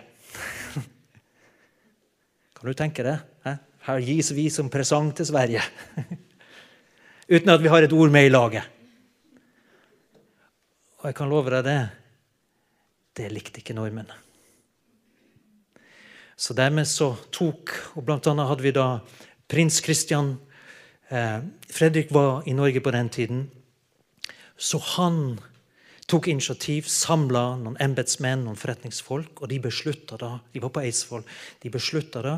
Kan 2.55 2.69
du 2.69 2.75
tenke 2.75 3.03
det? 3.03 3.17
Her 3.85 4.01
gis 4.01 4.31
vi 4.33 4.49
som 4.49 4.69
presang 4.71 5.11
til 5.15 5.27
Sverige. 5.29 5.61
Uten 7.35 7.51
at 7.53 7.61
vi 7.61 7.71
har 7.71 7.85
et 7.85 7.93
ord 7.93 8.11
med 8.13 8.27
i 8.27 8.33
laget. 8.33 8.63
Og 10.99 11.11
jeg 11.11 11.17
kan 11.19 11.29
love 11.29 11.51
deg 11.53 11.67
det 11.67 12.04
det 13.15 13.31
likte 13.31 13.61
ikke 13.61 13.75
nordmenn. 13.77 14.11
Så 16.35 16.53
dermed 16.53 16.87
så 16.87 17.13
tok 17.31 17.71
Og 17.95 18.03
blant 18.03 18.27
annet 18.27 18.49
hadde 18.49 18.65
vi 18.65 18.73
da 18.75 18.99
prins 19.47 19.79
Christian 19.83 20.33
eh, 21.07 21.39
Fredrik 21.71 22.11
var 22.11 22.43
i 22.45 22.53
Norge 22.53 22.81
på 22.83 22.91
den 22.91 23.09
tiden. 23.09 23.45
Så 24.57 24.81
han 24.97 25.39
tok 26.09 26.27
initiativ, 26.27 26.89
samla 26.91 27.55
noen 27.61 27.77
embetsmenn, 27.81 28.43
noen 28.45 28.59
forretningsfolk, 28.59 29.41
og 29.41 29.49
de 29.49 29.61
beslutta 29.63 30.19
da 30.21 30.35
De 30.53 30.61
var 30.61 30.73
på 30.75 30.83
Eidsvoll. 30.83 31.23
De 31.63 31.71
beslutta 31.71 32.21
da 32.21 32.37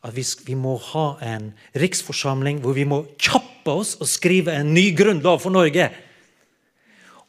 at 0.00 0.14
vi, 0.16 0.24
vi, 0.46 0.54
må 0.56 0.76
ha 0.92 1.18
en 1.20 1.50
riksforsamling 1.76 2.62
hvor 2.64 2.76
vi 2.76 2.86
må 2.88 3.02
kjappe 3.20 3.72
oss 3.82 3.96
og 4.00 4.08
skrive 4.08 4.54
en 4.56 4.72
ny 4.72 4.90
grunnlov 4.96 5.42
for 5.42 5.52
Norge. 5.52 5.90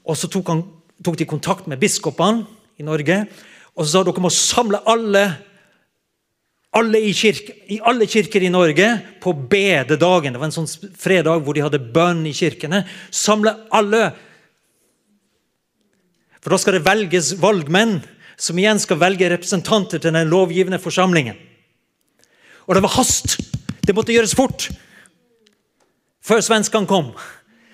Og 0.07 0.17
så 0.17 0.29
tok, 0.31 0.47
han, 0.47 0.63
tok 1.03 1.19
de 1.19 1.27
kontakt 1.27 1.67
med 1.67 1.81
biskopene 1.81 2.47
i 2.81 2.85
Norge. 2.85 3.23
Og 3.77 3.85
så 3.85 3.93
sa 3.93 4.03
dere 4.03 4.23
må 4.23 4.31
samle 4.33 4.81
alle, 4.89 5.23
alle 6.75 7.01
i, 7.01 7.13
kirke, 7.15 7.55
i, 7.71 7.79
alle 7.87 8.07
kirker 8.09 8.43
i 8.43 8.51
Norge 8.51 8.89
på 9.23 9.33
bededagen. 9.33 10.33
Det 10.33 10.41
var 10.41 10.49
en 10.49 10.57
sånn 10.59 10.91
fredag 10.99 11.45
hvor 11.45 11.55
de 11.55 11.63
hadde 11.65 11.83
bønn 11.93 12.25
i 12.27 12.35
kirkene. 12.35 12.83
Samle 13.13 13.55
alle. 13.73 14.09
For 16.41 16.53
da 16.53 16.59
skal 16.61 16.77
det 16.77 16.85
velges 16.87 17.35
valgmenn, 17.39 17.99
som 18.41 18.57
igjen 18.57 18.81
skal 18.81 18.99
velge 18.99 19.29
representanter 19.29 20.01
til 20.01 20.15
den 20.15 20.29
lovgivende 20.31 20.81
forsamlingen. 20.81 21.37
Og 22.65 22.75
det 22.75 22.83
var 22.83 22.95
hast! 22.97 23.37
Det 23.81 23.95
måtte 23.97 24.13
gjøres 24.13 24.35
fort! 24.37 24.67
Før 26.21 26.41
svenskene 26.45 26.89
kom. 26.89 27.13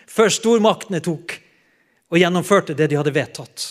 Før 0.07 0.31
stormaktene 0.31 1.01
tok 1.03 1.35
og 2.07 2.19
gjennomførte 2.21 2.75
det 2.77 2.87
de 2.91 2.99
hadde 2.99 3.15
vedtatt 3.15 3.67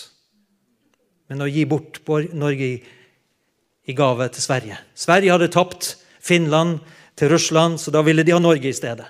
men 1.30 1.42
å 1.42 1.49
gi 1.50 1.64
bort 1.68 2.00
Norge 2.35 2.68
i, 2.68 2.76
gave 3.95 4.26
til 4.35 4.42
Sverige. 4.42 4.78
Sverige 4.99 5.35
hadde 5.35 5.52
tapt 5.54 5.92
Finland 6.18 6.80
til 7.18 7.30
Russland, 7.30 7.78
så 7.78 7.92
da 7.95 8.02
ville 8.06 8.25
de 8.26 8.35
ha 8.35 8.40
Norge 8.42 8.68
i 8.68 8.75
stedet. 8.76 9.06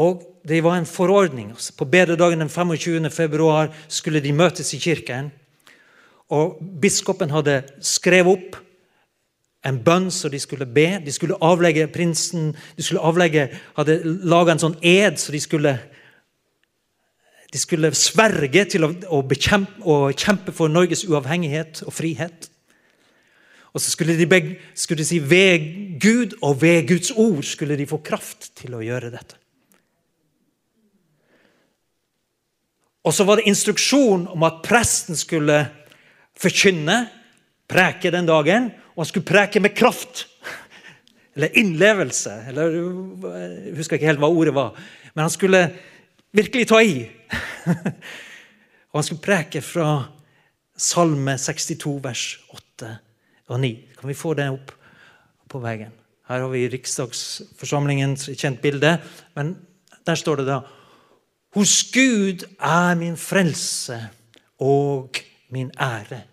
Og 0.00 0.22
det 0.48 0.62
var 0.64 0.78
en 0.78 0.88
forordning. 0.88 1.50
Altså 1.52 1.74
på 1.76 1.84
bededagen 1.84 2.40
den 2.40 2.48
25. 2.48 3.10
februar 3.12 3.68
skulle 3.88 4.22
de 4.24 4.32
møtes 4.32 4.72
i 4.74 4.80
kirken. 4.80 5.28
Og 6.32 6.60
Biskopen 6.80 7.32
hadde 7.34 7.62
skrevet 7.84 8.38
opp 8.38 8.56
en 9.66 9.78
bønn 9.84 10.08
som 10.14 10.32
de 10.32 10.40
skulle 10.40 10.66
be. 10.66 11.00
De 11.04 11.12
skulle 11.12 11.38
avlegge 11.44 11.88
prinsen 11.92 12.52
de 12.76 12.84
skulle 12.84 13.04
avlegge, 13.04 13.48
hadde 13.76 14.00
laga 14.04 14.54
en 14.54 14.62
sånn 14.62 14.78
ed, 14.80 15.20
så 15.20 15.34
de 15.34 15.42
skulle 15.42 15.78
de 17.50 17.58
skulle 17.58 17.90
sverge 17.98 18.62
til 18.70 18.86
å, 18.86 18.92
å, 19.10 19.24
bekjempe, 19.26 19.82
å 19.82 20.12
kjempe 20.14 20.54
for 20.54 20.70
Norges 20.70 21.02
uavhengighet 21.08 21.82
og 21.82 21.94
frihet. 21.96 22.46
Og 23.74 23.82
så 23.82 23.90
skulle 23.90 24.14
de, 24.18 24.26
begge, 24.30 24.56
skulle 24.78 25.02
de 25.02 25.08
si 25.08 25.18
ved 25.18 25.66
Gud 26.02 26.36
og 26.46 26.60
ved 26.62 26.86
Guds 26.90 27.10
ord 27.10 27.42
skulle 27.46 27.78
de 27.78 27.88
få 27.90 27.98
kraft 28.06 28.52
til 28.58 28.74
å 28.78 28.82
gjøre 28.82 29.10
dette. 29.10 29.38
Og 33.06 33.14
så 33.16 33.24
var 33.24 33.40
det 33.40 33.48
instruksjon 33.50 34.26
om 34.30 34.42
at 34.46 34.60
presten 34.62 35.18
skulle 35.18 35.62
forkynne, 36.38 37.02
preke 37.70 38.12
den 38.12 38.28
dagen. 38.28 38.70
Og 39.00 39.06
han 39.06 39.08
skulle 39.08 39.30
preke 39.30 39.60
med 39.64 39.72
kraft. 39.72 40.26
Eller 41.32 41.54
innlevelse. 41.56 42.34
Eller, 42.50 42.74
jeg 43.32 43.72
husker 43.78 43.96
ikke 43.96 44.10
helt 44.10 44.20
hva 44.20 44.28
ordet 44.28 44.52
var. 44.52 44.74
Men 45.14 45.22
han 45.24 45.32
skulle 45.32 45.60
virkelig 46.36 46.66
ta 46.68 46.82
i. 46.84 47.06
og 48.92 48.98
han 48.98 49.06
skulle 49.06 49.24
preke 49.24 49.64
fra 49.64 49.86
Salme 50.76 51.38
62, 51.40 51.96
vers 52.04 52.26
8 52.52 52.92
og 53.48 53.64
9. 53.64 53.72
Kan 53.96 54.12
vi 54.12 54.20
få 54.20 54.34
det 54.36 54.50
opp 54.52 54.76
på 55.48 55.64
veggen? 55.64 55.96
Her 56.28 56.44
har 56.44 56.52
vi 56.52 56.68
riksdagsforsamlingens 56.68 58.28
kjent 58.36 58.60
bilde. 58.60 58.98
Men 59.32 59.56
der 60.04 60.20
står 60.20 60.42
det 60.42 60.50
da 60.52 60.60
Hos 61.56 61.86
Gud 61.88 62.44
er 62.60 63.00
min 63.00 63.16
frelse 63.16 63.96
og 64.60 65.24
min 65.48 65.72
ære. 65.80 66.26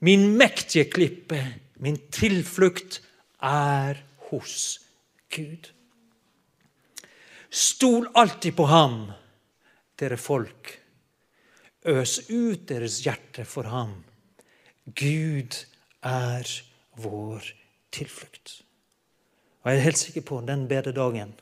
Min 0.00 0.36
mektige 0.36 0.84
klippe, 0.90 1.40
min 1.80 1.98
tilflukt, 2.12 3.00
er 3.42 4.00
hos 4.30 4.80
Gud. 5.32 5.70
Stol 7.50 8.08
alltid 8.14 8.56
på 8.56 8.66
ham, 8.68 9.06
dere 9.96 10.18
folk. 10.20 10.72
Øs 11.86 12.18
ut 12.28 12.66
deres 12.68 12.98
hjerte 13.04 13.46
for 13.46 13.68
ham. 13.70 13.94
Gud 14.86 15.54
er 16.02 16.50
vår 17.00 17.52
tilflukt. 17.94 18.62
Og 19.62 19.70
Jeg 19.70 19.78
er 19.78 19.88
helt 19.88 19.98
sikker 19.98 20.22
på 20.22 20.40
den 20.46 20.68
bededagen 20.68 21.32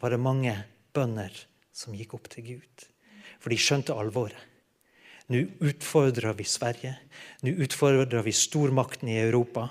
var 0.00 0.10
det 0.10 0.20
mange 0.20 0.52
bønder 0.92 1.32
som 1.72 1.94
gikk 1.96 2.14
opp 2.16 2.28
til 2.32 2.44
Gud. 2.46 2.86
For 3.40 3.52
de 3.52 3.58
skjønte 3.60 3.94
alvoret. 3.94 4.38
Nå 5.26 5.42
utfordrer 5.66 6.36
vi 6.38 6.44
Sverige. 6.46 6.94
Nå 7.42 7.56
utfordrer 7.66 8.22
vi 8.22 8.32
stormakten 8.32 9.10
i 9.10 9.18
Europa. 9.18 9.68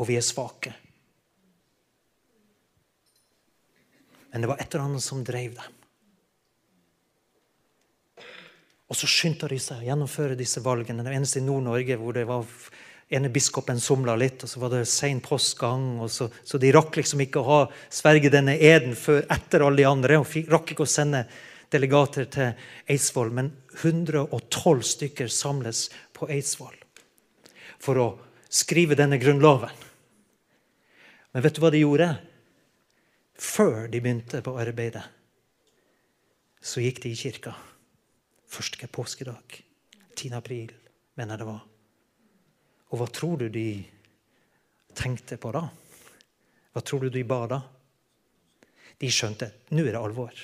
Og 0.00 0.08
vi 0.08 0.16
er 0.18 0.24
svake. 0.24 0.72
Men 4.30 4.42
det 4.42 4.50
var 4.50 4.62
et 4.62 4.74
eller 4.74 4.88
annet 4.88 5.04
som 5.04 5.22
drev 5.26 5.54
dem. 5.58 5.76
Og 8.90 8.98
så 8.98 9.06
skyndte 9.06 9.46
de 9.50 9.58
seg 9.62 9.84
å 9.84 9.86
gjennomføre 9.86 10.38
disse 10.38 10.62
valgene. 10.64 11.04
Det 11.06 11.14
eneste 11.14 11.38
i 11.38 11.46
Nord-Norge 11.46 11.98
hvor 12.00 12.16
det 12.16 12.26
var 12.26 12.46
ene 13.10 13.30
biskopen 13.32 13.80
somla 13.82 14.14
litt, 14.18 14.44
og 14.44 14.50
så 14.50 14.62
var 14.62 14.74
det 14.74 14.84
sein 14.88 15.20
postgang. 15.24 15.98
Så, 16.08 16.28
så, 16.44 16.60
de 16.62 16.72
rakk 16.74 17.00
liksom 17.00 17.24
ikke 17.24 17.42
å 17.42 17.48
ha 17.48 17.60
sverge 17.90 18.32
denne 18.32 18.56
eden 18.56 18.94
før 18.98 19.24
etter 19.26 19.66
alle 19.66 19.82
de 19.82 19.88
andre. 19.90 20.20
og 20.20 20.28
fikk, 20.30 20.50
rakk 20.52 20.74
ikke 20.74 20.86
å 20.86 20.94
sende 20.94 21.24
delegater 21.70 22.30
til 22.30 22.66
Eidsvoll. 22.90 23.34
Men 23.34 23.52
112 23.82 24.86
stykker 24.94 25.30
samles 25.32 25.88
på 26.16 26.30
Eidsvoll 26.30 26.76
for 27.80 27.98
å 27.98 28.08
skrive 28.50 28.98
denne 28.98 29.18
grunnloven. 29.20 29.72
Men 31.30 31.44
vet 31.46 31.56
du 31.56 31.62
hva 31.62 31.70
de 31.70 31.84
gjorde? 31.84 32.10
før 33.40 33.88
de 33.88 34.00
begynte 34.00 34.42
på 34.44 34.54
arbeidet, 34.60 35.02
så 36.60 36.84
gikk 36.84 37.02
de 37.04 37.14
i 37.14 37.18
kirka. 37.18 37.54
Første 38.50 38.88
påskedag. 38.92 39.62
10. 40.16 40.34
april, 40.36 40.72
mener 41.16 41.36
jeg 41.36 41.40
det 41.40 41.48
var. 41.48 41.69
Og 42.90 42.98
hva 42.98 43.06
tror 43.10 43.38
du 43.40 43.48
de 43.52 43.68
tenkte 44.98 45.38
på 45.40 45.52
da? 45.54 45.62
Hva 46.74 46.82
tror 46.86 47.06
du 47.06 47.10
de 47.14 47.22
ba 47.26 47.44
da? 47.50 47.60
De 49.00 49.10
skjønte 49.10 49.48
at 49.48 49.74
nå 49.74 49.84
er 49.86 49.94
det 49.94 50.00
alvor. 50.00 50.34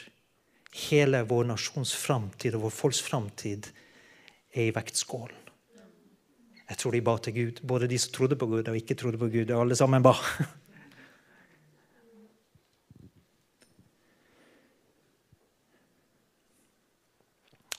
Hele 0.86 1.22
vår 1.28 1.50
nasjons 1.50 1.94
framtid 1.98 2.56
og 2.56 2.66
vår 2.66 2.74
folks 2.74 3.02
framtid 3.04 3.68
er 4.54 4.68
i 4.68 4.74
vektskålen. 4.74 5.42
Jeg 6.66 6.78
tror 6.80 6.96
de 6.96 7.02
ba 7.06 7.12
til 7.22 7.34
Gud, 7.36 7.60
både 7.62 7.86
de 7.86 7.98
som 8.02 8.14
trodde 8.14 8.38
på 8.38 8.48
Gud 8.50 8.68
og 8.68 8.76
ikke 8.78 8.96
trodde 8.98 9.20
på 9.20 9.28
Gud. 9.30 9.52
Alle 9.54 9.76
sammen 9.78 10.02
ba. 10.02 10.16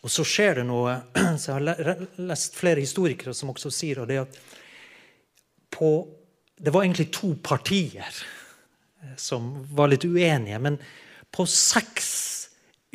Og 0.05 0.13
så 0.13 0.25
skjer 0.27 0.59
det 0.59 0.67
noe 0.67 0.93
så 1.41 1.57
Jeg 1.57 1.57
har 1.57 2.07
lest 2.29 2.57
flere 2.57 2.83
historikere 2.83 3.33
som 3.37 3.53
også 3.53 3.71
sier 3.73 4.03
det 4.09 4.21
at 4.23 4.39
på, 5.77 5.91
det 6.57 6.73
var 6.73 6.85
egentlig 6.85 7.11
to 7.13 7.33
partier 7.43 8.07
eh, 8.07 9.15
som 9.19 9.51
var 9.77 9.91
litt 9.91 10.05
uenige. 10.07 10.57
Men 10.63 10.79
på 11.33 11.45
seks 11.45 12.15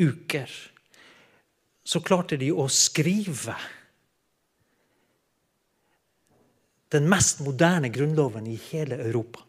uker 0.00 0.50
så 1.84 2.00
klarte 2.02 2.38
de 2.40 2.50
å 2.54 2.66
skrive 2.70 3.54
den 6.92 7.08
mest 7.08 7.40
moderne 7.44 7.88
grunnloven 7.92 8.46
i 8.50 8.58
hele 8.70 8.98
Europa. 9.00 9.40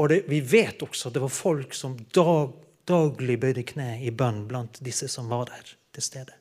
Og 0.00 0.08
det, 0.08 0.22
vi 0.30 0.40
vet 0.40 0.80
også 0.82 1.10
at 1.10 1.16
det 1.16 1.22
var 1.24 1.32
folk 1.34 1.74
som 1.76 1.96
dag, 2.14 2.54
daglig 2.88 3.38
bøyde 3.40 3.64
kne 3.66 3.96
i 4.04 4.10
bønn 4.10 4.44
blant 4.48 4.80
disse 4.84 5.08
som 5.10 5.28
var 5.32 5.50
der 5.50 5.74
til 5.94 6.04
stede. 6.04 6.36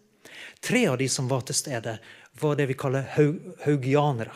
Tre 0.63 0.85
av 0.87 0.97
de 0.99 1.07
som 1.09 1.27
var 1.29 1.43
til 1.47 1.57
stede, 1.57 1.97
var 2.39 2.55
det 2.55 2.69
vi 2.69 2.77
kaller 2.79 3.07
haugianere. 3.65 4.35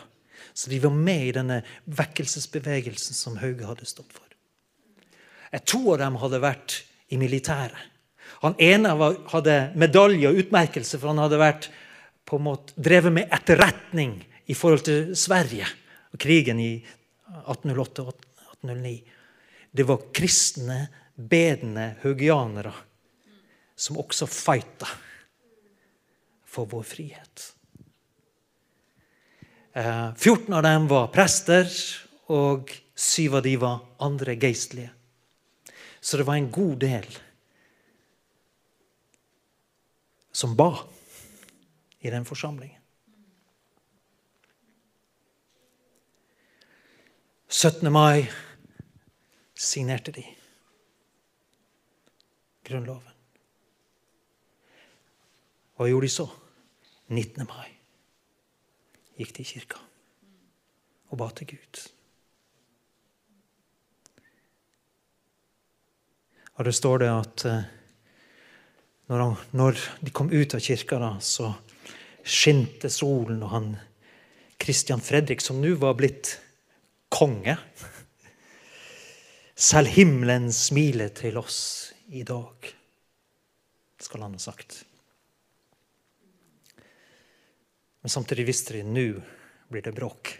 Så 0.54 0.70
de 0.70 0.78
var 0.82 0.92
med 0.94 1.26
i 1.26 1.32
denne 1.34 1.62
vekkelsesbevegelsen 1.84 3.16
som 3.16 3.38
Hauge 3.40 3.66
hadde 3.66 3.88
stått 3.88 4.12
for. 4.12 4.28
To 5.70 5.80
av 5.94 6.00
dem 6.02 6.18
hadde 6.20 6.42
vært 6.42 6.76
i 7.14 7.18
militæret. 7.18 7.90
Han 8.42 8.56
ene 8.60 8.92
hadde 9.30 9.56
medalje 9.78 10.28
og 10.28 10.38
utmerkelse, 10.42 10.98
for 10.98 11.12
han 11.12 11.22
hadde 11.22 11.40
vært 11.40 11.70
på 12.28 12.38
en 12.38 12.46
måte 12.46 12.74
drevet 12.76 13.14
med 13.14 13.32
etterretning 13.32 14.18
i 14.50 14.56
forhold 14.56 14.84
til 14.86 15.14
Sverige 15.16 15.66
og 16.12 16.20
krigen 16.20 16.60
i 16.60 16.72
1808 17.44 18.04
og 18.04 18.12
1809. 18.14 18.94
Det 19.74 19.86
var 19.88 20.06
kristne 20.14 20.78
bedende 21.14 21.94
haugianere 22.02 22.72
som 23.74 23.98
også 23.98 24.26
fighta 24.30 24.88
for 26.46 26.70
vår 26.70 26.82
frihet. 26.86 27.50
14 29.74 30.52
eh, 30.52 30.56
av 30.56 30.62
dem 30.62 30.86
var 30.90 31.10
prester, 31.14 31.70
og 32.30 32.70
syv 32.94 33.40
av 33.40 33.42
dem 33.44 33.58
var 33.60 33.82
andre 34.06 34.36
geistlige. 34.38 34.92
Så 36.00 36.16
det 36.16 36.26
var 36.28 36.38
en 36.38 36.50
god 36.52 36.78
del 36.84 37.08
som 40.34 40.54
ba 40.56 40.70
i 41.98 42.10
den 42.10 42.24
forsamlingen. 42.24 42.80
17. 47.48 47.92
mai 47.92 48.30
signerte 49.54 50.12
de. 50.12 50.24
Grunnloven. 52.64 53.12
Hva 55.74 55.88
gjorde 55.90 56.06
de 56.06 56.12
så? 56.14 56.28
19. 57.10 57.44
mai 57.44 57.70
gikk 59.18 59.34
de 59.36 59.44
i 59.44 59.46
kirka 59.46 59.80
og 61.12 61.18
ba 61.20 61.28
til 61.36 61.52
Gud. 61.52 61.82
Og 66.54 66.66
det 66.66 66.74
står 66.74 67.02
det 67.02 67.10
at 67.12 67.44
eh, 67.50 67.66
når, 69.10 69.20
han, 69.20 69.36
når 69.52 69.78
de 70.00 70.14
kom 70.14 70.32
ut 70.32 70.54
av 70.56 70.62
kirka, 70.64 70.98
da, 71.02 71.12
så 71.20 71.52
skinte 72.24 72.90
solen, 72.90 73.42
og 73.44 73.52
han 73.52 73.68
Christian 74.58 75.02
Fredrik, 75.04 75.42
som 75.44 75.60
nå 75.60 75.74
var 75.76 75.98
blitt 75.98 76.38
konge 77.12 77.58
Selv 79.54 79.92
himmelen 79.94 80.48
smiler 80.50 81.12
til 81.14 81.36
oss 81.38 81.93
i 82.14 82.22
dag, 82.26 82.68
skal 83.98 84.22
han 84.26 84.36
ha 84.36 84.42
sagt. 84.42 84.84
Men 88.04 88.12
samtidig 88.12 88.46
visste 88.46 88.76
de 88.76 88.84
nå 88.86 89.08
blir 89.72 89.82
det 89.82 89.94
bråk. 89.96 90.34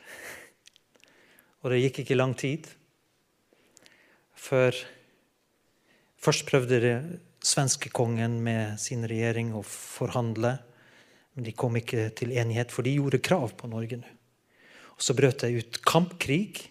Og 1.64 1.72
det 1.72 1.80
gikk 1.80 2.02
ikke 2.04 2.18
lang 2.18 2.34
tid 2.38 2.68
før 4.36 4.76
Først 6.24 6.46
prøvde 6.48 6.78
det 6.80 6.94
svenske 7.44 7.90
kongen 7.92 8.38
med 8.40 8.78
sin 8.80 9.02
regjering 9.04 9.50
å 9.52 9.60
forhandle. 9.60 10.54
Men 11.36 11.44
de 11.44 11.52
kom 11.52 11.76
ikke 11.76 12.06
til 12.16 12.32
enighet, 12.32 12.72
for 12.72 12.86
de 12.86 12.94
gjorde 12.94 13.20
krav 13.20 13.52
på 13.58 13.68
Norge 13.68 13.98
nå. 14.00 14.12
Og 14.94 15.02
Så 15.04 15.12
brøt 15.12 15.44
det 15.44 15.50
ut 15.52 15.80
kampkrig. 15.84 16.62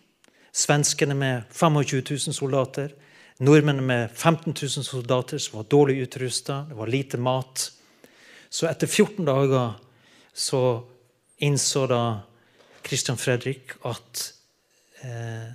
Svenskene 0.49 1.13
med 1.13 1.45
25 1.53 2.01
000 2.01 2.33
soldater 2.33 2.95
Nordmenn 3.37 3.85
med 3.85 4.11
15 4.11 4.53
000 4.61 4.69
soldater 4.69 5.37
som 5.37 5.57
var 5.57 5.63
dårlig 5.63 5.97
utrusta, 5.97 6.65
det 6.69 6.75
var 6.77 6.87
lite 6.87 7.17
mat. 7.17 7.71
Så 8.49 8.67
etter 8.69 8.87
14 8.87 9.25
dager 9.25 9.73
så 10.33 10.83
innså 11.37 11.87
da 11.89 12.03
Christian 12.85 13.17
Fredrik 13.17 13.73
at 13.81 14.33
eh, 15.01 15.49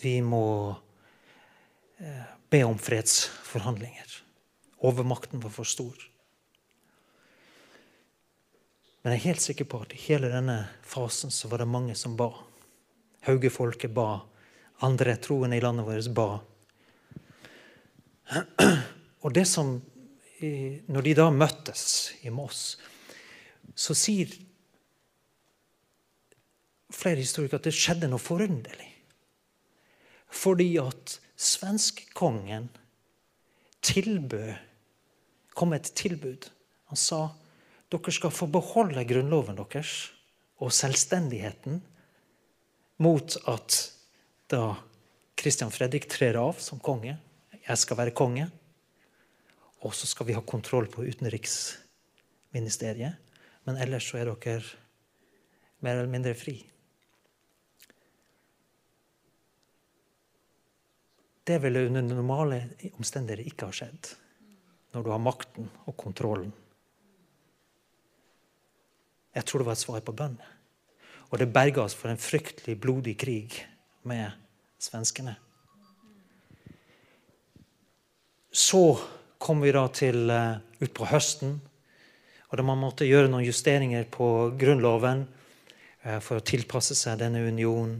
vi 0.00 0.20
må 0.22 0.70
eh, 1.98 2.26
be 2.50 2.62
om 2.64 2.78
fredsforhandlinger. 2.78 4.20
Overmakten 4.84 5.42
var 5.42 5.50
for 5.50 5.66
stor. 5.66 6.10
Men 9.02 9.12
jeg 9.12 9.20
er 9.20 9.28
helt 9.28 9.44
sikker 9.44 9.66
på 9.68 9.82
at 9.84 9.92
i 9.92 10.02
hele 10.06 10.30
denne 10.32 10.60
fasen 10.86 11.32
så 11.34 11.50
var 11.50 11.60
det 11.60 11.68
mange 11.68 11.96
som 11.98 12.14
ba. 12.16 12.30
Haugefolket 13.26 13.92
ba. 13.92 14.22
Andre 14.84 15.16
troende 15.20 15.58
i 15.58 15.64
landet 15.64 15.86
vårt 15.88 16.12
ba. 16.16 16.28
Og 19.24 19.32
det 19.34 19.46
som, 19.48 19.76
Når 20.86 21.02
de 21.06 21.14
da 21.16 21.30
møttes 21.32 22.12
i 22.26 22.30
Moss, 22.34 22.74
så 23.74 23.94
sier 23.96 24.28
flere 26.92 27.22
historikere 27.22 27.62
at 27.62 27.68
det 27.68 27.74
skjedde 27.74 28.10
noe 28.10 28.20
forunderlig. 28.20 28.90
Fordi 30.34 30.66
at 30.82 31.16
svenskekongen 31.40 32.68
tilbød 33.84 34.52
kom 35.54 35.72
med 35.72 35.84
et 35.84 35.94
tilbud. 35.96 36.50
Han 36.90 37.00
sa 37.00 37.28
dere 37.92 38.14
skal 38.14 38.34
få 38.34 38.48
beholde 38.50 39.06
grunnloven 39.06 39.58
deres 39.58 40.10
og 40.62 40.72
selvstendigheten 40.74 41.80
mot 43.02 43.36
at 43.50 43.78
da 44.50 44.74
Kristian 45.38 45.72
Fredrik 45.74 46.06
trer 46.10 46.38
av 46.38 46.58
som 46.62 46.82
konge 46.82 47.16
jeg 47.64 47.78
skal 47.80 47.96
være 47.98 48.16
konge. 48.16 48.46
Og 49.84 49.92
så 49.96 50.06
skal 50.08 50.26
vi 50.28 50.36
ha 50.36 50.42
kontroll 50.44 50.86
på 50.92 51.04
utenriksministeriet. 51.04 53.14
Men 53.64 53.80
ellers 53.80 54.08
så 54.08 54.16
er 54.20 54.24
dere 54.30 54.62
mer 55.84 55.94
eller 55.98 56.12
mindre 56.12 56.34
fri. 56.36 56.56
Det 61.44 61.58
ville 61.60 61.86
under 61.86 62.02
normale 62.02 62.60
omstendigheter 62.96 63.50
ikke 63.50 63.66
ha 63.68 63.76
skjedd 63.76 64.14
når 64.94 65.04
du 65.04 65.10
har 65.10 65.20
makten 65.20 65.66
og 65.84 65.96
kontrollen. 65.98 66.52
Jeg 69.34 69.44
tror 69.44 69.60
det 69.60 69.66
var 69.66 69.76
et 69.76 69.82
svar 69.82 70.04
på 70.06 70.14
bønn. 70.14 70.36
Og 71.32 71.40
det 71.40 71.52
berga 71.52 71.82
oss 71.82 71.96
for 71.98 72.12
en 72.12 72.20
fryktelig 72.20 72.78
blodig 72.80 73.16
krig 73.18 73.56
med 74.06 74.30
svenskene. 74.78 75.34
Så 78.54 79.00
kom 79.38 79.60
vi 79.60 79.72
da 79.74 79.88
til 79.90 80.30
uh, 80.30 80.60
utpå 80.78 81.08
høsten. 81.10 81.56
Og 82.46 82.60
da 82.60 82.62
man 82.62 82.78
måtte 82.78 83.08
gjøre 83.08 83.26
noen 83.32 83.42
justeringer 83.42 84.06
på 84.14 84.28
Grunnloven 84.60 85.24
uh, 86.06 86.20
for 86.22 86.38
å 86.38 86.44
tilpasse 86.46 86.94
seg 86.94 87.18
denne 87.18 87.42
unionen. 87.48 87.96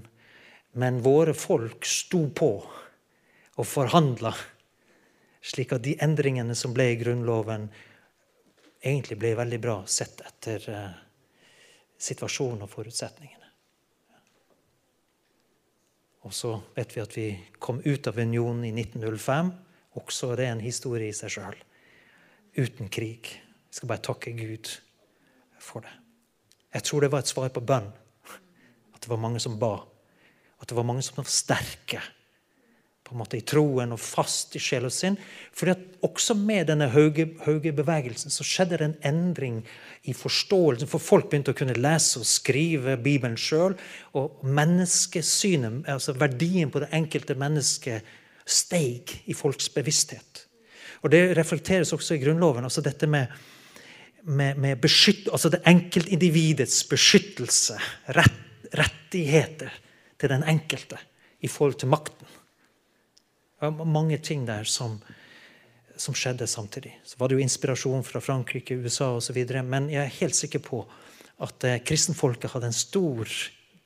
Men 0.79 1.01
våre 1.03 1.35
folk 1.35 1.83
sto 1.87 2.29
på 2.31 2.53
og 3.55 3.67
forhandla, 3.67 4.31
slik 5.43 5.75
at 5.75 5.83
de 5.83 5.97
endringene 6.03 6.55
som 6.59 6.71
ble 6.75 6.88
i 6.93 7.01
Grunnloven, 7.03 7.67
egentlig 8.79 9.19
ble 9.19 9.35
veldig 9.43 9.61
bra 9.62 9.77
sett 9.90 10.23
etter 10.23 10.71
uh, 10.71 10.87
situasjonen 11.99 12.62
og 12.62 12.71
forutsetningene. 12.71 13.51
Og 16.25 16.33
så 16.33 16.55
vet 16.79 16.95
vi 16.95 17.03
at 17.03 17.19
vi 17.19 17.29
kom 17.59 17.83
ut 17.83 18.07
av 18.07 18.23
unionen 18.23 18.64
i 18.71 18.75
1905. 18.87 19.51
Også 20.00 20.35
det 20.35 20.48
er 20.48 20.54
en 20.54 20.64
historie 20.64 21.11
i 21.11 21.16
seg 21.16 21.37
sjøl. 21.37 21.59
Uten 22.59 22.90
krig. 22.92 23.30
Vi 23.70 23.78
skal 23.78 23.90
bare 23.90 24.04
takke 24.07 24.35
Gud 24.37 24.70
for 25.62 25.85
det. 25.85 25.94
Jeg 26.74 26.87
tror 26.88 27.04
det 27.04 27.12
var 27.12 27.22
et 27.22 27.30
svar 27.30 27.52
på 27.54 27.62
bønn. 27.62 27.87
At 28.94 29.02
det 29.02 29.11
var 29.11 29.22
mange 29.22 29.40
som 29.42 29.59
ba. 29.59 29.76
At 30.61 30.68
det 30.70 30.76
var 30.76 30.87
mange 30.87 31.04
som 31.07 31.18
var 31.20 31.30
sterke 31.30 32.02
på 33.04 33.12
en 33.12 33.20
måte 33.20 33.37
i 33.37 33.44
troen 33.44 33.92
og 33.92 34.00
fast 34.00 34.54
i 34.57 34.61
sjel 34.62 34.87
og 34.88 34.92
sinn. 34.94 35.18
Fordi 35.52 35.74
at 35.74 36.04
også 36.07 36.37
med 36.40 36.70
denne 36.70 36.88
Hauge-bevegelsen 36.88 38.33
så 38.33 38.46
skjedde 38.48 38.78
det 38.80 38.87
en 38.88 38.96
endring 39.11 39.59
i 40.09 40.14
forståelsen. 40.16 40.88
For 40.88 41.02
folk 41.02 41.28
begynte 41.28 41.52
å 41.52 41.59
kunne 41.59 41.76
lese 41.76 42.22
og 42.22 42.28
skrive 42.28 42.96
Bibelen 43.04 43.37
sjøl. 43.37 43.76
Og 44.16 44.40
menneskesynet, 44.48 45.85
altså 45.90 46.16
verdien 46.16 46.72
på 46.72 46.80
det 46.80 46.88
enkelte 46.96 47.37
mennesket, 47.37 48.09
steig 48.46 49.22
i 49.24 49.35
folks 49.35 49.70
bevissthet. 49.74 50.44
Og 51.04 51.11
Det 51.11 51.37
reflekteres 51.37 51.92
også 51.92 52.14
i 52.14 52.22
Grunnloven. 52.22 52.64
altså 52.64 52.80
dette 52.80 53.07
med, 53.07 53.26
med, 54.22 54.57
med 54.57 54.80
beskytt, 54.80 55.28
altså 55.33 55.48
det 55.48 55.62
enkeltindividets 55.66 56.85
beskyttelse, 56.88 57.78
rett, 58.09 58.40
rettigheter 58.74 59.72
til 60.18 60.28
den 60.28 60.42
enkelte 60.48 60.98
i 61.40 61.48
forhold 61.48 61.78
til 61.78 61.88
makten. 61.88 62.26
Det 63.61 63.70
var 63.78 63.85
mange 63.85 64.18
ting 64.18 64.46
der 64.46 64.64
som, 64.64 64.98
som 65.96 66.14
skjedde 66.14 66.46
samtidig. 66.46 66.98
Så 67.04 67.16
var 67.18 67.28
det 67.28 67.38
jo 67.38 67.44
inspirasjon 67.44 68.04
fra 68.04 68.20
Frankrike, 68.20 68.76
USA 68.76 69.12
osv. 69.16 69.38
Men 69.64 69.90
jeg 69.90 70.02
er 70.04 70.18
helt 70.20 70.37
sikker 70.37 70.59
på 70.59 70.85
at 71.44 71.64
eh, 71.64 71.80
kristenfolket 71.85 72.50
hadde 72.50 72.66
en 72.66 72.76
stor 72.76 73.28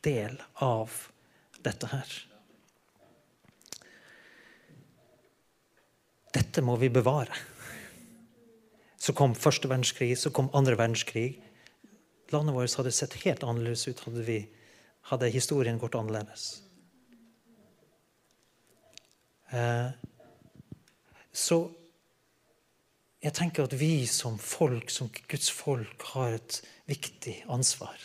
del 0.04 0.38
av 0.54 0.90
dette 1.64 1.90
her. 1.90 2.27
Dette 6.38 6.62
må 6.62 6.76
vi 6.78 6.90
bevare. 6.92 7.34
Så 8.98 9.14
kom 9.16 9.34
første 9.34 9.70
verdenskrig, 9.70 10.12
så 10.18 10.30
kom 10.34 10.50
andre 10.54 10.76
verdenskrig. 10.78 11.40
Landet 12.30 12.54
vårt 12.54 12.76
hadde 12.78 12.92
sett 12.94 13.16
helt 13.24 13.42
annerledes 13.42 13.88
ut 13.88 14.02
hadde, 14.04 14.22
vi, 14.26 14.38
hadde 15.10 15.32
historien 15.34 15.80
gått 15.80 15.96
annerledes. 15.98 16.46
Eh, 19.50 19.90
så 21.32 21.60
jeg 23.24 23.34
tenker 23.34 23.66
at 23.66 23.74
vi 23.80 24.06
som 24.06 24.38
folk, 24.38 24.92
som 24.94 25.10
Guds 25.10 25.50
folk, 25.50 26.04
har 26.14 26.36
et 26.36 26.60
viktig 26.90 27.40
ansvar. 27.50 27.96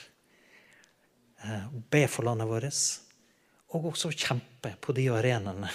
Eh, 1.43 1.67
be 1.91 2.07
for 2.09 2.25
landet 2.25 2.49
vårt, 2.49 2.85
og 3.75 3.91
også 3.91 4.13
kjempe 4.15 4.73
på 4.81 4.95
de 4.97 5.11
arenaene 5.13 5.69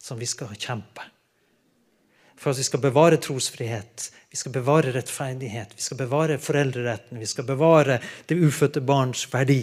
som 0.00 0.20
vi 0.20 0.30
skal 0.30 0.54
kjempe. 0.56 1.04
For 2.42 2.50
at 2.50 2.58
vi 2.58 2.66
skal 2.66 2.82
bevare 2.82 3.20
trosfrihet, 3.22 4.08
vi 4.30 4.36
skal 4.40 4.54
bevare 4.56 4.90
rettferdighet, 4.96 5.76
vi 5.78 5.84
skal 5.84 6.00
bevare 6.00 6.40
foreldreretten, 6.42 7.20
vi 7.22 7.28
skal 7.30 7.46
bevare 7.46 8.00
det 8.26 8.38
ufødte 8.42 8.82
barns 8.82 9.28
verdi. 9.30 9.62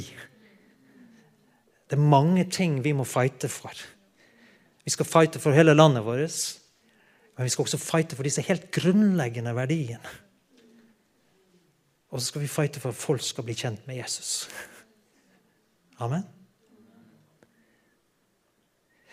Det 1.89 1.97
er 1.97 2.11
mange 2.15 2.45
ting 2.47 2.79
vi 2.85 2.93
må 2.95 3.03
fighte 3.03 3.49
for. 3.51 3.75
Vi 4.85 4.93
skal 4.95 5.09
fighte 5.09 5.41
for 5.43 5.51
hele 5.51 5.75
landet 5.75 6.05
vårt. 6.05 6.39
Men 7.35 7.47
vi 7.47 7.51
skal 7.53 7.67
også 7.67 7.77
fighte 7.79 8.15
for 8.15 8.27
disse 8.27 8.43
helt 8.43 8.71
grunnleggende 8.71 9.55
verdiene. 9.55 10.15
Og 12.11 12.19
så 12.19 12.25
skal 12.27 12.41
vi 12.41 12.51
fighte 12.51 12.79
for 12.79 12.91
at 12.91 12.99
folk 12.99 13.23
skal 13.23 13.47
bli 13.47 13.55
kjent 13.55 13.87
med 13.87 13.99
Jesus. 13.99 14.49
Amen. 15.99 16.25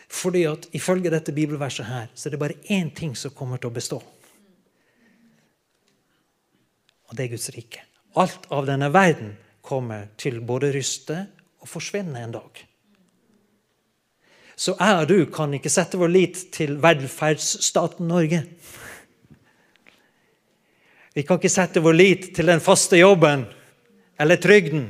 Fordi 0.08 0.44
at 0.46 0.68
Ifølge 0.76 1.10
dette 1.10 1.34
bibelverset 1.34 1.86
her, 1.86 2.06
så 2.14 2.28
er 2.28 2.34
det 2.34 2.40
bare 2.40 2.60
én 2.70 2.92
ting 2.94 3.16
som 3.16 3.34
kommer 3.34 3.58
til 3.58 3.70
å 3.70 3.74
bestå. 3.74 3.98
Og 7.06 7.16
det 7.16 7.26
er 7.26 7.34
Guds 7.34 7.50
rike. 7.54 7.82
Alt 8.16 8.46
av 8.54 8.66
denne 8.68 8.88
verden 8.94 9.34
kommer 9.66 10.08
til 10.18 10.40
både 10.46 10.70
ryste 10.74 11.18
og 11.62 11.70
forsvinne 11.70 12.22
en 12.22 12.34
dag. 12.38 12.62
Så 14.56 14.72
jeg 14.78 15.00
og 15.02 15.08
du 15.10 15.18
kan 15.28 15.52
ikke 15.52 15.70
sette 15.72 15.98
vår 16.00 16.12
lit 16.14 16.38
til 16.54 16.78
velferdsstaten 16.80 18.08
Norge. 18.08 18.40
Vi 21.16 21.24
kan 21.24 21.40
ikke 21.40 21.52
sette 21.52 21.82
vår 21.84 21.96
lit 21.96 22.30
til 22.36 22.48
den 22.48 22.62
faste 22.64 22.96
jobben 22.96 23.44
eller 24.20 24.40
trygden. 24.40 24.88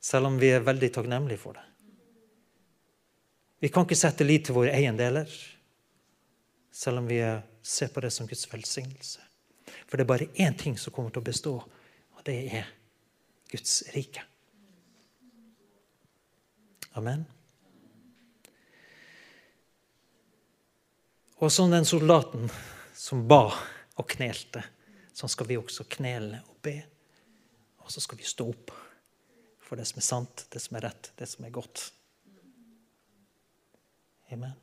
Selv 0.00 0.28
om 0.28 0.36
vi 0.40 0.52
er 0.52 0.66
veldig 0.66 0.92
takknemlige 0.92 1.40
for 1.40 1.56
det. 1.56 1.65
Vi 3.58 3.68
kan 3.72 3.86
ikke 3.86 3.96
sette 3.98 4.24
lit 4.26 4.44
til 4.48 4.56
våre 4.56 4.74
eiendeler, 4.76 5.30
selv 6.72 7.00
om 7.00 7.08
vi 7.08 7.22
ser 7.64 7.88
på 7.92 8.02
det 8.04 8.12
som 8.12 8.28
Guds 8.28 8.44
velsignelse. 8.52 9.22
For 9.86 9.96
det 9.96 10.04
er 10.04 10.12
bare 10.12 10.32
én 10.36 10.56
ting 10.58 10.76
som 10.78 10.92
kommer 10.92 11.14
til 11.14 11.24
å 11.24 11.28
bestå, 11.28 11.54
og 12.16 12.26
det 12.26 12.36
er 12.58 12.68
Guds 13.50 13.80
rike. 13.94 14.22
Amen. 16.96 17.24
Og 21.36 21.52
som 21.52 21.70
den 21.70 21.84
soldaten 21.84 22.48
som 22.96 23.26
ba 23.28 23.50
og 23.96 24.08
knelte, 24.08 24.62
sånn 25.12 25.32
skal 25.32 25.48
vi 25.50 25.58
også 25.60 25.84
knele 25.96 26.40
og 26.48 26.56
be. 26.64 26.78
Og 27.84 27.92
så 27.92 28.00
skal 28.00 28.20
vi 28.20 28.28
stå 28.28 28.48
opp 28.48 28.72
for 29.60 29.76
det 29.76 29.84
som 29.88 30.00
er 30.00 30.06
sant, 30.06 30.46
det 30.52 30.62
som 30.62 30.78
er 30.78 30.88
rett, 30.88 31.12
det 31.18 31.28
som 31.28 31.44
er 31.44 31.52
godt. 31.52 31.90
Amen. 34.32 34.54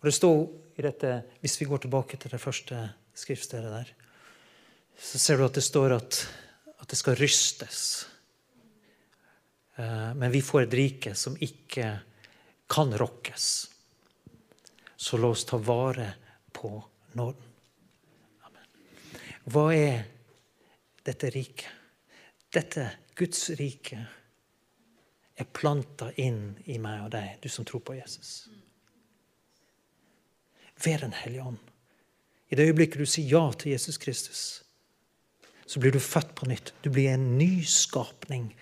Og 0.00 0.08
det 0.08 0.14
står 0.14 0.40
i 0.78 0.82
dette, 0.82 1.22
Hvis 1.40 1.60
vi 1.60 1.66
går 1.66 1.78
tilbake 1.84 2.16
til 2.16 2.30
det 2.30 2.40
første 2.40 2.78
skriftstedet 3.14 3.70
der, 3.70 3.92
så 4.98 5.18
ser 5.18 5.36
du 5.38 5.44
at 5.44 5.54
det 5.54 5.64
står 5.64 5.94
at, 5.96 6.18
at 6.80 6.90
det 6.90 6.98
skal 6.98 7.16
rystes. 7.18 8.06
Eh, 9.76 10.14
men 10.14 10.30
vi 10.30 10.42
får 10.42 10.66
et 10.66 10.74
rike 10.74 11.14
som 11.14 11.36
ikke 11.40 11.88
kan 12.70 12.94
rokkes. 12.98 13.46
Så 14.96 15.18
la 15.18 15.30
oss 15.34 15.44
ta 15.44 15.58
vare 15.58 16.12
på 16.52 16.70
nåden. 17.18 17.48
Amen. 18.46 18.68
Hva 19.50 19.66
er 19.74 20.04
dette 21.04 21.30
riket? 21.34 21.70
Dette 22.54 22.86
Guds 23.18 23.48
rike 23.58 23.98
er 25.36 25.50
planta 25.52 26.10
inn 26.20 26.54
i 26.70 26.78
meg 26.78 27.06
og 27.06 27.12
deg, 27.14 27.38
du 27.42 27.48
som 27.50 27.66
tror 27.66 27.82
på 27.86 27.96
Jesus. 27.98 28.48
Ved 30.84 31.00
Den 31.00 31.12
hellige 31.12 31.42
ånd. 31.42 31.58
I 32.48 32.56
det 32.56 32.68
øyeblikket 32.68 33.00
du 33.00 33.06
sier 33.08 33.30
ja 33.30 33.52
til 33.58 33.72
Jesus 33.72 33.98
Kristus, 33.98 34.42
så 35.66 35.80
blir 35.80 35.92
du 35.92 35.98
født 35.98 36.34
på 36.36 36.46
nytt. 36.46 36.74
Du 36.82 36.90
blir 36.90 37.14
en 37.14 37.38
nyskapning 37.38 38.52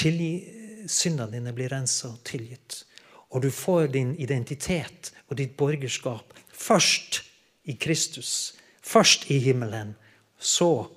Syndene 0.00 1.30
dine 1.34 1.52
blir 1.52 1.68
rensa 1.68 2.08
og 2.08 2.22
tilgitt. 2.24 2.84
Og 3.30 3.42
du 3.42 3.50
får 3.52 3.90
din 3.94 4.14
identitet 4.16 5.12
og 5.28 5.36
ditt 5.36 5.56
borgerskap 5.58 6.32
først 6.48 7.20
i 7.68 7.76
Kristus. 7.76 8.54
Først 8.80 9.28
i 9.30 9.38
himmelen, 9.44 9.92
så 10.38 10.88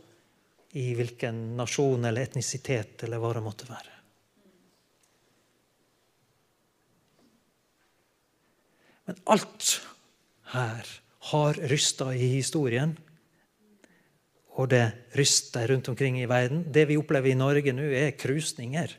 i 0.73 0.93
hvilken 0.97 1.57
nasjon 1.57 2.05
eller 2.05 2.29
etnisitet 2.29 3.03
eller 3.03 3.19
hva 3.21 3.33
det 3.35 3.43
måtte 3.45 3.67
være. 3.69 3.92
Men 9.07 9.19
alt 9.27 9.79
her 10.53 10.87
har 11.33 11.59
rysta 11.71 12.11
i 12.15 12.35
historien 12.37 12.97
og 14.53 14.69
det 14.69 14.83
ryster 15.17 15.67
rundt 15.71 15.89
omkring 15.89 16.19
i 16.21 16.29
verden. 16.29 16.65
Det 16.69 16.85
vi 16.89 16.97
opplever 16.99 17.31
i 17.31 17.37
Norge 17.37 17.73
nå, 17.73 17.87
er 17.89 18.13
krusninger 18.17 18.91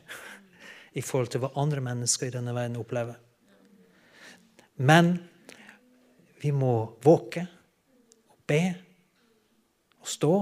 i 0.99 1.03
forhold 1.03 1.31
til 1.31 1.45
hva 1.45 1.53
andre 1.61 1.83
mennesker 1.85 2.29
i 2.29 2.35
denne 2.35 2.55
verden 2.57 2.81
opplever. 2.81 3.19
Men 4.83 5.15
vi 6.43 6.51
må 6.51 6.99
våke 7.05 7.47
og 8.33 8.41
be 8.51 8.63
og 10.03 10.11
stå. 10.11 10.35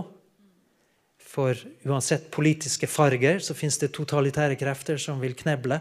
For 1.32 1.56
uansett 1.88 2.30
politiske 2.32 2.88
farger 2.88 3.40
så 3.44 3.56
fins 3.56 3.78
det 3.80 3.92
totalitære 3.96 4.56
krefter 4.60 5.00
som 5.00 5.20
vil 5.20 5.36
kneble. 5.36 5.78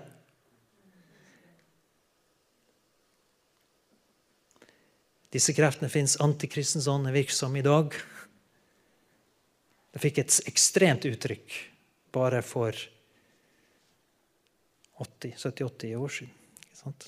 Disse 5.31 5.53
kreftene 5.55 5.89
fins. 5.89 6.17
Antikristens 6.19 6.87
ånd 6.91 7.07
er 7.07 7.15
virksom 7.15 7.55
i 7.55 7.63
dag. 7.65 7.95
Det 9.91 10.01
fikk 10.03 10.21
et 10.23 10.39
ekstremt 10.51 11.07
uttrykk 11.07 11.55
bare 12.11 12.41
for 12.43 12.75
70-80 14.99 15.95
år 15.97 16.13
siden. 16.17 16.35
Ikke 16.61 16.79
sant? 16.79 17.07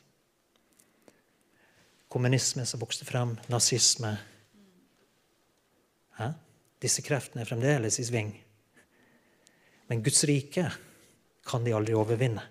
Kommunisme 2.13 2.65
som 2.69 2.81
vokste 2.81 3.07
frem, 3.09 3.35
nazisme 3.49 4.15
Hæ? 6.13 6.27
Disse 6.83 7.01
kreftene 7.01 7.41
er 7.41 7.49
fremdeles 7.49 7.97
i 7.97 8.05
sving. 8.05 8.33
Men 9.89 10.03
Guds 10.05 10.23
rike 10.29 10.67
kan 11.47 11.63
de 11.65 11.73
aldri 11.73 11.95
overvinne. 11.97 12.43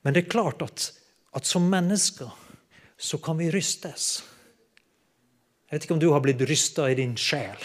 Men 0.00 0.14
det 0.14 0.22
er 0.24 0.30
klart 0.32 0.62
at, 0.64 0.86
at 1.36 1.44
som 1.44 1.66
mennesker 1.68 2.30
så 2.98 3.18
kan 3.22 3.38
vi 3.38 3.50
rystes. 3.54 4.24
Jeg 5.68 5.76
vet 5.76 5.84
ikke 5.86 5.94
om 5.94 6.00
du 6.02 6.10
har 6.10 6.22
blitt 6.24 6.42
rysta 6.48 6.88
i 6.90 6.96
din 6.98 7.14
sjel. 7.16 7.60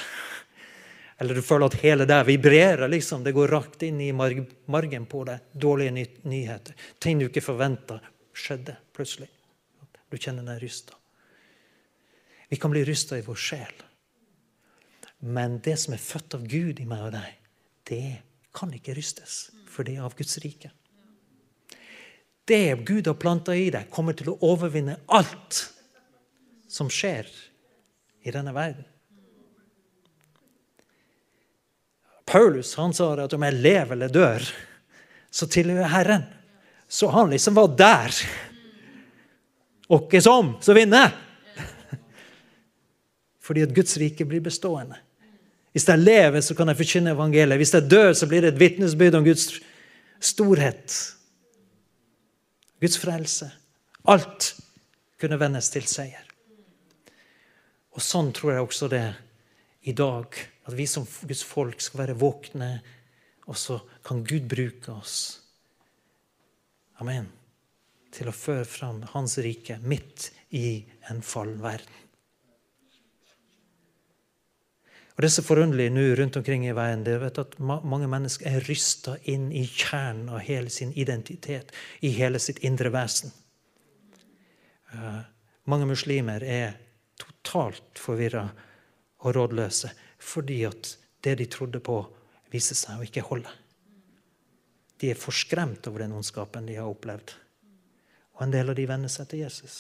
Eller 1.17 1.37
du 1.37 1.45
føler 1.45 1.69
at 1.69 1.77
hele 1.81 2.05
det 2.09 2.19
vibrerer. 2.27 2.87
liksom, 2.87 3.23
Det 3.23 3.31
går 3.31 3.47
rakt 3.47 3.83
inn 3.83 4.01
i 4.01 4.11
margen 4.11 5.05
på 5.05 5.23
deg. 5.23 5.39
Dårlige 5.53 5.91
ny 5.91 6.05
nyheter. 6.23 6.75
Ting 6.99 7.19
du 7.19 7.29
ikke 7.29 7.41
forventa 7.41 7.99
skjedde 8.33 8.75
plutselig. 8.93 9.29
Du 10.09 10.17
kjenner 10.17 10.43
deg 10.43 10.61
rysta. 10.61 10.93
Vi 12.49 12.59
kan 12.61 12.71
bli 12.71 12.83
rysta 12.85 13.17
i 13.17 13.25
vår 13.25 13.39
sjel. 13.39 13.73
Men 15.23 15.61
det 15.63 15.77
som 15.79 15.95
er 15.95 16.03
født 16.03 16.35
av 16.35 16.43
Gud 16.45 16.81
i 16.83 16.85
meg 16.85 17.07
og 17.07 17.13
deg, 17.15 17.37
det 17.87 18.21
kan 18.53 18.73
ikke 18.75 18.93
rystes, 18.97 19.47
for 19.71 19.87
det 19.87 19.95
er 19.97 20.05
av 20.05 20.17
Guds 20.19 20.37
rike. 20.43 20.69
Det 22.45 22.75
Gud 22.85 23.07
har 23.07 23.15
planta 23.19 23.55
i 23.55 23.69
deg, 23.71 23.87
kommer 23.91 24.15
til 24.17 24.33
å 24.33 24.39
overvinne 24.43 24.97
alt 25.07 25.61
som 26.67 26.89
skjer 26.91 27.29
i 28.23 28.33
denne 28.33 28.51
verden. 28.55 28.85
Paulus 32.25 32.73
han 32.79 32.95
sa 32.95 33.11
at 33.19 33.33
om 33.35 33.43
jeg 33.45 33.61
lever 33.61 33.95
eller 33.95 34.11
dør, 34.11 34.47
så 35.33 35.47
tilhører 35.49 35.83
jeg 35.83 35.93
Herren. 35.93 36.25
Så 36.87 37.09
han 37.11 37.31
liksom 37.33 37.55
var 37.57 37.71
der. 37.77 38.15
Og 39.89 40.05
ikke 40.05 40.21
som, 40.23 40.53
så 40.63 40.75
vinner 40.77 41.07
jeg. 41.07 41.99
Fordi 43.43 43.65
at 43.65 43.73
Guds 43.75 43.97
rike 43.99 44.25
blir 44.27 44.43
bestående. 44.43 44.99
Hvis 45.73 45.87
jeg 45.89 45.99
lever, 45.99 46.41
så 46.45 46.55
kan 46.55 46.69
jeg 46.69 46.79
forkynne 46.79 47.15
evangeliet. 47.15 47.59
Hvis 47.59 47.73
jeg 47.73 47.89
dør, 47.89 48.13
så 48.15 48.29
blir 48.29 48.45
det 48.45 48.53
et 48.53 48.61
vitnesbyrd 48.61 49.17
om 49.17 49.25
Guds 49.25 49.49
storhet. 50.23 50.95
Guds 52.83 52.99
frelse. 52.99 53.47
Alt 54.11 54.49
kunne 55.21 55.39
vendes 55.39 55.69
til 55.71 55.85
seier. 55.87 56.25
Og 57.95 58.03
sånn 58.03 58.33
tror 58.35 58.51
jeg 58.51 58.65
også 58.65 58.89
det 58.91 59.05
i 59.87 59.93
dag. 59.95 60.35
At 60.67 60.75
vi 60.75 60.87
som 60.89 61.05
Guds 61.07 61.45
folk 61.47 61.79
skal 61.83 62.01
være 62.01 62.17
våkne, 62.19 62.73
og 63.47 63.55
så 63.59 63.77
kan 64.03 64.25
Gud 64.27 64.49
bruke 64.51 64.91
oss. 64.97 65.15
Amen. 66.99 67.29
Til 68.13 68.27
å 68.29 68.35
føre 68.35 68.67
fram 68.67 68.99
Hans 69.13 69.37
rike 69.43 69.79
midt 69.83 70.33
i 70.51 70.83
en 71.11 71.23
fallen 71.23 71.63
verden. 71.63 72.02
Og 75.13 75.21
Det 75.21 75.29
er 75.29 75.45
forunderlig 75.45 75.91
nå 75.93 76.03
rundt 76.17 76.37
omkring 76.39 76.65
i 76.65 76.73
veien 76.73 77.03
det 77.05 77.19
er 77.19 77.39
at 77.41 77.59
mange 77.61 78.07
mennesker 78.09 78.49
er 78.49 78.65
rysta 78.65 79.13
inn 79.29 79.51
i 79.53 79.61
kjernen 79.67 80.31
av 80.33 80.41
hele 80.41 80.73
sin 80.73 80.93
identitet, 80.97 81.69
i 82.01 82.09
hele 82.17 82.41
sitt 82.41 82.63
indre 82.65 82.89
vesen. 82.93 83.31
Uh, 84.93 85.21
mange 85.69 85.85
muslimer 85.89 86.41
er 86.41 86.79
totalt 87.17 88.01
forvirra 88.01 88.47
og 89.23 89.35
rådløse 89.37 89.91
fordi 90.23 90.63
at 90.65 90.95
det 91.23 91.37
de 91.39 91.45
trodde 91.51 91.79
på, 91.83 91.99
viser 92.51 92.77
seg 92.77 92.99
å 92.99 93.05
ikke 93.05 93.25
holde. 93.27 93.51
De 94.99 95.11
er 95.11 95.19
forskremt 95.19 95.87
over 95.89 96.03
den 96.03 96.13
ondskapen 96.15 96.65
de 96.67 96.77
har 96.79 96.89
opplevd. 96.89 97.35
Og 98.37 98.45
en 98.45 98.53
del 98.53 98.71
av 98.71 98.77
de 98.77 98.85
venner 98.89 99.11
seg 99.11 99.29
til 99.29 99.43
Jesus. 99.43 99.77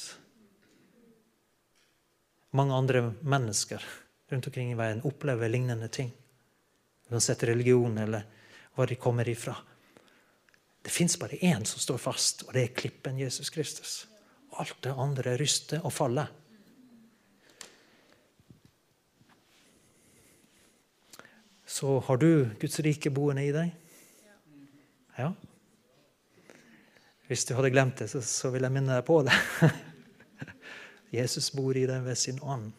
Mange 2.53 2.75
andre 2.77 3.05
mennesker 3.21 3.81
rundt 4.33 4.47
omkring 4.49 4.71
i 4.71 4.75
verden 4.75 5.03
opplever 5.05 5.49
lignende 5.49 5.87
ting. 5.87 6.11
Uansett 7.09 7.43
religion 7.43 7.97
eller 7.97 8.25
hva 8.73 8.87
de 8.89 8.97
kommer 8.97 9.29
ifra. 9.29 9.55
Det 10.83 10.91
fins 10.91 11.15
bare 11.19 11.37
én 11.45 11.63
som 11.65 11.79
står 11.79 12.01
fast, 12.01 12.43
og 12.47 12.55
det 12.55 12.63
er 12.63 12.75
klippen 12.75 13.19
Jesus 13.21 13.53
Kristus. 13.53 14.07
Alt 14.59 14.81
det 14.83 14.95
andre 14.97 15.37
ryster 15.39 15.85
og 15.85 15.93
faller. 15.93 16.27
Så 21.65 21.99
har 22.05 22.17
du 22.17 22.49
Guds 22.61 22.79
rike 22.85 23.09
boende 23.09 23.45
i 23.47 23.53
deg? 23.55 23.71
Ja? 25.17 25.31
Hvis 27.29 27.45
du 27.49 27.55
hadde 27.55 27.71
glemt 27.73 28.01
det, 28.01 28.09
så, 28.11 28.21
så 28.21 28.51
vil 28.53 28.65
jeg 28.65 28.73
minne 28.75 28.97
deg 28.97 29.07
på 29.07 29.21
det. 29.25 29.33
Jesus 31.17 31.53
bor 31.55 31.77
i 31.77 31.87
deg 31.89 32.03
ved 32.05 32.19
sin 32.19 32.41
ånd. 32.41 32.73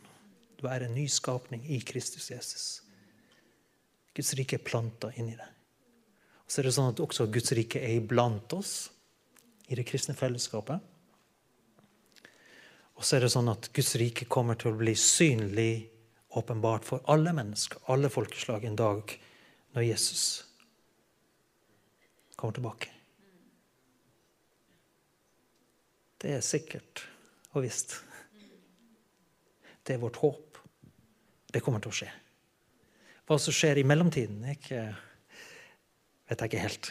Du 0.60 0.66
er 0.70 0.84
en 0.86 0.94
ny 0.94 1.06
skapning 1.10 1.64
i 1.66 1.80
Kristus 1.84 2.30
Jesus. 2.30 2.66
Guds 4.14 4.34
rike 4.38 4.58
er 4.58 4.64
planta 4.64 5.10
inni 5.18 5.34
deg. 5.36 5.50
Og 6.44 6.52
så 6.52 6.60
er 6.60 6.68
det 6.68 6.74
sånn 6.76 6.92
at 6.92 7.02
også 7.02 7.26
Guds 7.32 7.54
rike 7.56 7.80
er 7.82 7.98
iblant 7.98 8.52
oss 8.54 8.74
i 9.66 9.78
det 9.78 9.86
kristne 9.88 10.14
fellesskapet. 10.16 10.78
Og 12.94 13.02
så 13.02 13.16
er 13.16 13.24
det 13.24 13.32
sånn 13.34 13.50
at 13.50 13.70
Guds 13.74 13.94
rike 13.98 14.28
kommer 14.30 14.58
til 14.60 14.70
å 14.70 14.78
bli 14.78 14.94
synlig 14.98 15.88
åpenbart 16.38 16.86
for 16.86 17.02
alle 17.10 17.32
mennesker, 17.34 17.82
alle 17.90 18.10
folkeslag, 18.12 18.66
en 18.66 18.78
dag 18.78 19.14
når 19.74 19.88
Jesus 19.88 20.24
kommer 22.36 22.54
tilbake. 22.54 22.90
Det 26.22 26.36
er 26.38 26.44
sikkert 26.44 27.04
og 27.52 27.64
visst. 27.66 27.98
Det 29.84 29.94
er 29.94 30.02
vårt 30.02 30.16
håp. 30.16 30.58
Det 31.52 31.62
kommer 31.62 31.82
til 31.82 31.92
å 31.92 31.98
skje. 32.00 32.10
Hva 33.24 33.38
som 33.40 33.54
skjer 33.54 33.80
i 33.80 33.86
mellomtiden, 33.88 34.42
ikke, 34.52 34.82
vet 36.28 36.40
jeg 36.40 36.50
ikke 36.50 36.64
helt. 36.64 36.90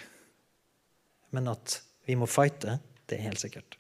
Men 1.34 1.50
at 1.52 1.80
vi 2.08 2.18
må 2.18 2.30
fighte, 2.30 2.80
det 3.10 3.18
er 3.18 3.28
helt 3.28 3.42
sikkert. 3.42 3.78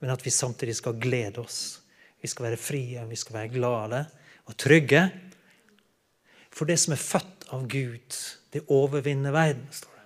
Men 0.00 0.14
at 0.14 0.24
vi 0.24 0.32
samtidig 0.34 0.76
skal 0.78 0.98
glede 1.00 1.42
oss. 1.42 1.80
Vi 2.22 2.30
skal 2.30 2.48
være 2.48 2.60
frie, 2.60 3.04
vi 3.10 3.18
skal 3.18 3.38
være 3.38 3.54
glade 3.54 4.02
og 4.48 4.58
trygge. 4.60 5.04
For 6.54 6.70
det 6.70 6.78
som 6.82 6.94
er 6.94 7.02
født 7.02 7.48
av 7.54 7.66
Gud, 7.70 8.18
det 8.54 8.66
overvinner 8.72 9.34
verden. 9.34 9.66
står 9.70 9.90
det. 9.98 10.04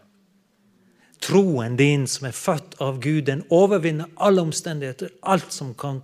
Troen 1.29 1.77
din 1.77 2.07
som 2.07 2.29
er 2.29 2.37
født 2.37 2.79
av 2.81 3.01
Gud, 3.01 3.27
den 3.29 3.45
overvinner 3.51 4.09
alle 4.17 4.45
omstendigheter, 4.45 5.13
alt 5.23 5.53
som 5.53 5.75
kan 5.75 6.01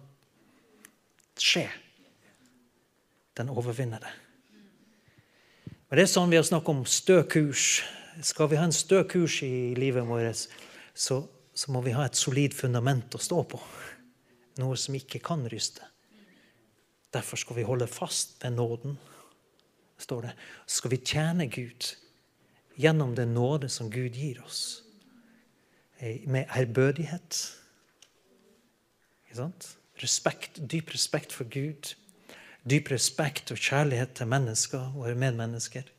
skje 1.41 1.69
den 3.35 3.51
overvinner 3.51 4.03
det. 4.03 4.13
Men 5.89 5.99
det 5.99 6.05
er 6.07 6.11
sånn 6.11 6.31
vi 6.33 6.39
har 6.39 6.47
snakket 6.47 6.75
om 6.75 6.85
stø 6.89 7.21
kurs. 7.31 7.85
Skal 8.23 8.49
vi 8.51 8.59
ha 8.59 8.67
en 8.67 8.75
stø 8.75 9.03
kurs 9.07 9.41
i 9.47 9.75
livet 9.79 10.07
vårt, 10.09 10.47
så, 10.95 11.19
så, 11.55 11.73
må 11.75 11.83
vi 11.85 11.95
ha 11.97 12.07
et 12.07 12.19
solid 12.19 12.55
fundament 12.55 13.15
å 13.15 13.23
stå 13.23 13.43
på. 13.51 13.61
Noe 14.63 14.79
som 14.79 14.95
ikke 14.95 15.21
kan 15.23 15.45
ryste. 15.51 15.83
Derfor 17.15 17.39
skal 17.39 17.59
vi 17.59 17.67
holde 17.67 17.91
fast 17.91 18.41
ved 18.43 18.57
nåden, 18.57 18.97
står 20.03 20.29
det. 20.29 20.33
Så 20.67 20.81
skal 20.81 20.95
vi 20.95 21.03
tjene 21.03 21.47
Gud 21.51 21.91
gjennom 22.79 23.15
den 23.15 23.35
nåde 23.35 23.71
som 23.71 23.91
Gud 23.91 24.19
gir 24.19 24.41
oss. 24.43 24.83
Eh, 25.99 26.27
med 26.27 26.51
ærbødighet. 26.51 27.43
Respekt, 30.03 30.59
dyp 30.71 30.93
respekt 30.95 31.33
for 31.35 31.47
Gud 31.51 31.95
dyp 32.65 32.91
respekt 32.93 33.53
og 33.53 33.61
kjærlighet 33.61 34.15
til 34.17 34.31
mennesker, 34.31 34.93
våre 34.97 35.15
medmennesker. 35.19 35.91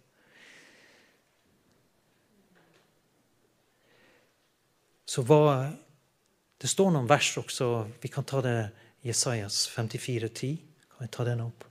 Så 5.05 5.23
hva 5.23 5.73
Det 6.55 6.69
står 6.71 6.93
noen 6.95 7.05
vers 7.05 7.27
også. 7.37 7.65
Vi 8.01 8.09
kan 8.09 8.23
ta 8.25 8.39
det 8.41 8.71
Jesajas 9.05 9.67
54, 9.69 10.29
10. 10.29 10.55
Kan 10.89 11.03
vi 11.03 11.09
ta 11.11 11.25
den 11.27 11.41
opp? 11.43 11.65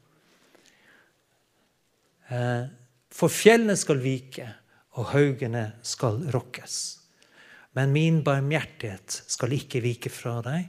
Eh, 2.28 2.68
for 3.10 3.32
fjellene 3.32 3.74
skal 3.80 3.98
vike, 4.04 4.46
og 5.00 5.08
haugene 5.16 5.64
skal 5.82 6.20
rokkes. 6.30 6.76
Men 7.74 7.96
min 7.96 8.20
barmhjertighet 8.22 9.24
skal 9.26 9.56
ikke 9.56 9.82
vike 9.82 10.12
fra 10.12 10.36
deg, 10.44 10.68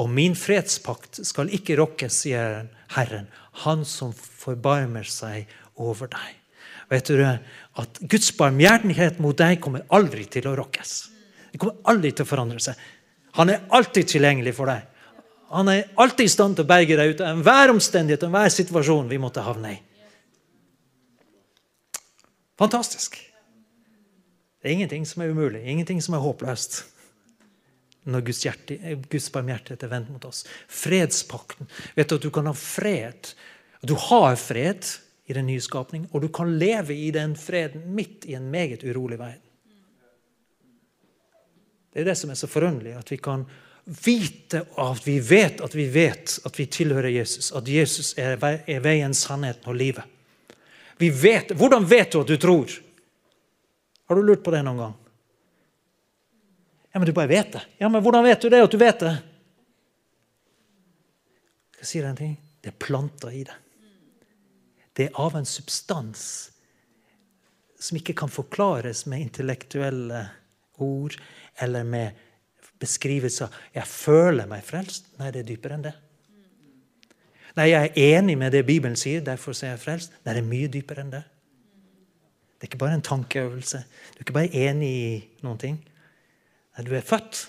og 0.00 0.08
min 0.08 0.36
fredspakt 0.38 1.20
skal 1.28 1.50
ikke 1.52 1.76
rokkes, 1.80 2.22
sier 2.24 2.68
Herren, 2.94 3.28
han 3.64 3.84
som 3.84 4.14
forbarmer 4.16 5.04
seg 5.08 5.50
over 5.80 6.08
deg. 6.12 6.36
Vet 6.90 7.10
du 7.12 7.20
at 7.22 8.00
Guds 8.10 8.32
barmhjertighet 8.38 9.20
mot 9.22 9.36
deg 9.38 9.60
kommer 9.62 9.84
aldri 9.94 10.24
til 10.30 10.48
å 10.50 10.56
rokkes. 10.58 10.94
Det 11.52 11.60
kommer 11.60 11.78
aldri 11.90 12.14
til 12.14 12.24
å 12.26 12.30
forandre 12.30 12.62
seg. 12.62 12.78
Han 13.38 13.52
er 13.52 13.66
alltid 13.76 14.08
tilgjengelig 14.10 14.56
for 14.56 14.70
deg. 14.70 14.86
Han 15.50 15.70
er 15.70 15.90
alltid 15.98 16.26
i 16.26 16.32
stand 16.32 16.56
til 16.56 16.66
å 16.66 16.70
berge 16.70 16.96
deg 16.98 17.14
ut 17.14 17.22
av 17.22 17.34
enhver 17.34 17.72
omstendighet 17.72 18.26
enhver 18.26 18.52
situasjon 18.54 19.10
vi 19.10 19.18
måtte 19.22 19.42
havne 19.42 19.74
i. 19.74 19.80
Fantastisk. 22.60 23.16
Det 24.60 24.68
er 24.68 24.76
ingenting 24.76 25.06
som 25.08 25.22
er 25.24 25.32
umulig, 25.32 25.62
ingenting 25.64 26.02
som 26.04 26.14
er 26.14 26.22
håpløst 26.22 26.82
når 28.08 28.24
Guds, 28.24 28.40
hjerte, 28.46 28.78
Guds 29.10 29.28
barmhjertighet 29.32 29.84
er 29.84 29.92
vendt 29.92 30.10
mot 30.14 30.24
oss. 30.24 30.44
Fredspakten. 30.68 31.68
Vet 31.96 32.08
du 32.08 32.16
at 32.16 32.24
du 32.24 32.30
kan 32.34 32.48
ha 32.48 32.54
fred? 32.56 33.32
Du 33.84 33.94
har 34.08 34.36
fred 34.40 34.88
i 35.30 35.36
den 35.36 35.46
nye 35.46 35.62
skapning, 35.62 36.08
og 36.10 36.24
du 36.24 36.28
kan 36.32 36.56
leve 36.58 36.96
i 36.96 37.10
den 37.14 37.36
freden 37.38 37.84
midt 37.94 38.26
i 38.26 38.34
en 38.38 38.50
meget 38.50 38.82
urolig 38.84 39.20
verden. 39.20 39.46
Det 41.90 42.02
er 42.02 42.12
det 42.12 42.16
som 42.18 42.30
er 42.30 42.38
så 42.38 42.48
forunderlig, 42.50 42.94
at 42.98 43.10
vi 43.10 43.18
kan 43.18 43.44
vite 43.84 44.62
at 44.78 45.06
vi 45.06 45.16
vet 45.24 45.62
at 45.64 45.74
vi 45.74 45.86
vet 45.90 46.36
at 46.46 46.58
vi 46.58 46.66
tilhører 46.70 47.10
Jesus, 47.10 47.50
at 47.56 47.68
Jesus 47.68 48.12
er 48.18 48.36
veien, 48.38 49.14
sannheten 49.14 49.70
og 49.70 49.78
livet. 49.78 50.04
Vi 51.00 51.08
vet, 51.10 51.54
Hvordan 51.56 51.86
vet 51.88 52.12
du 52.12 52.20
at 52.20 52.28
du 52.28 52.36
tror? 52.36 52.70
Har 54.06 54.16
du 54.16 54.22
lurt 54.22 54.44
på 54.44 54.52
det 54.52 54.62
noen 54.66 54.82
gang? 54.82 54.99
Ja, 56.92 56.98
men 56.98 57.06
du 57.06 57.12
bare 57.14 57.30
vet 57.30 57.52
det. 57.52 57.62
Ja, 57.78 57.88
men 57.88 58.02
hvordan 58.02 58.24
vet 58.26 58.42
du 58.42 58.48
det, 58.50 58.62
at 58.62 58.72
du 58.72 58.78
vet 58.80 59.02
det? 59.02 59.16
Skal 61.70 61.84
jeg 61.84 61.90
si 61.90 62.00
deg 62.00 62.08
en 62.10 62.18
ting? 62.18 62.32
Det 62.60 62.72
er 62.72 62.80
planter 62.82 63.34
i 63.34 63.44
det. 63.46 63.58
Det 64.96 65.06
er 65.06 65.20
av 65.22 65.36
en 65.38 65.46
substans 65.48 66.24
som 67.80 67.96
ikke 67.96 68.16
kan 68.18 68.28
forklares 68.28 69.06
med 69.08 69.22
intellektuelle 69.22 70.26
ord 70.82 71.16
eller 71.62 71.86
med 71.86 72.18
beskrivelser. 72.80 73.48
'Jeg 73.74 73.86
føler 73.86 74.46
meg 74.46 74.64
frelst'. 74.64 75.08
Nei, 75.18 75.30
det 75.30 75.40
er 75.40 75.48
dypere 75.48 75.74
enn 75.74 75.84
det. 75.84 75.94
Nei, 77.56 77.70
jeg 77.70 77.90
er 77.90 78.18
enig 78.18 78.38
med 78.38 78.52
det 78.52 78.66
Bibelen 78.66 78.96
sier, 78.96 79.20
derfor 79.20 79.52
er 79.52 79.74
jeg 79.74 79.82
frelst. 79.82 80.12
Nei, 80.24 80.34
det 80.34 80.42
er 80.42 80.48
mye 80.48 80.68
dypere 80.68 81.04
enn 81.04 81.12
det. 81.12 81.22
Det 82.60 82.66
er 82.66 82.70
ikke 82.70 82.78
bare 82.78 82.94
en 82.94 83.02
tankeøvelse. 83.02 83.78
Du 84.12 84.20
er 84.20 84.24
ikke 84.26 84.36
bare 84.36 84.68
enig 84.68 84.90
i 84.90 85.28
noen 85.42 85.58
ting. 85.58 85.78
Nei, 86.80 86.86
du 86.88 86.94
er 86.96 87.04
født. 87.04 87.42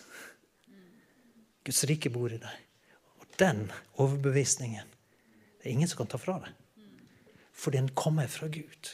Guds 1.63 1.86
rike 1.88 2.10
bor 2.12 2.34
i 2.36 2.39
deg. 2.41 2.63
Og 3.24 3.28
den 3.39 3.62
overbevisningen 3.96 4.89
det 5.62 5.70
er 5.70 5.72
ingen 5.72 5.88
som 5.88 6.02
kan 6.02 6.10
ta 6.12 6.17
fra 6.20 6.36
deg. 6.44 6.58
For 7.56 7.72
den 7.72 7.88
kommer 7.96 8.28
fra 8.28 8.50
Gud. 8.52 8.89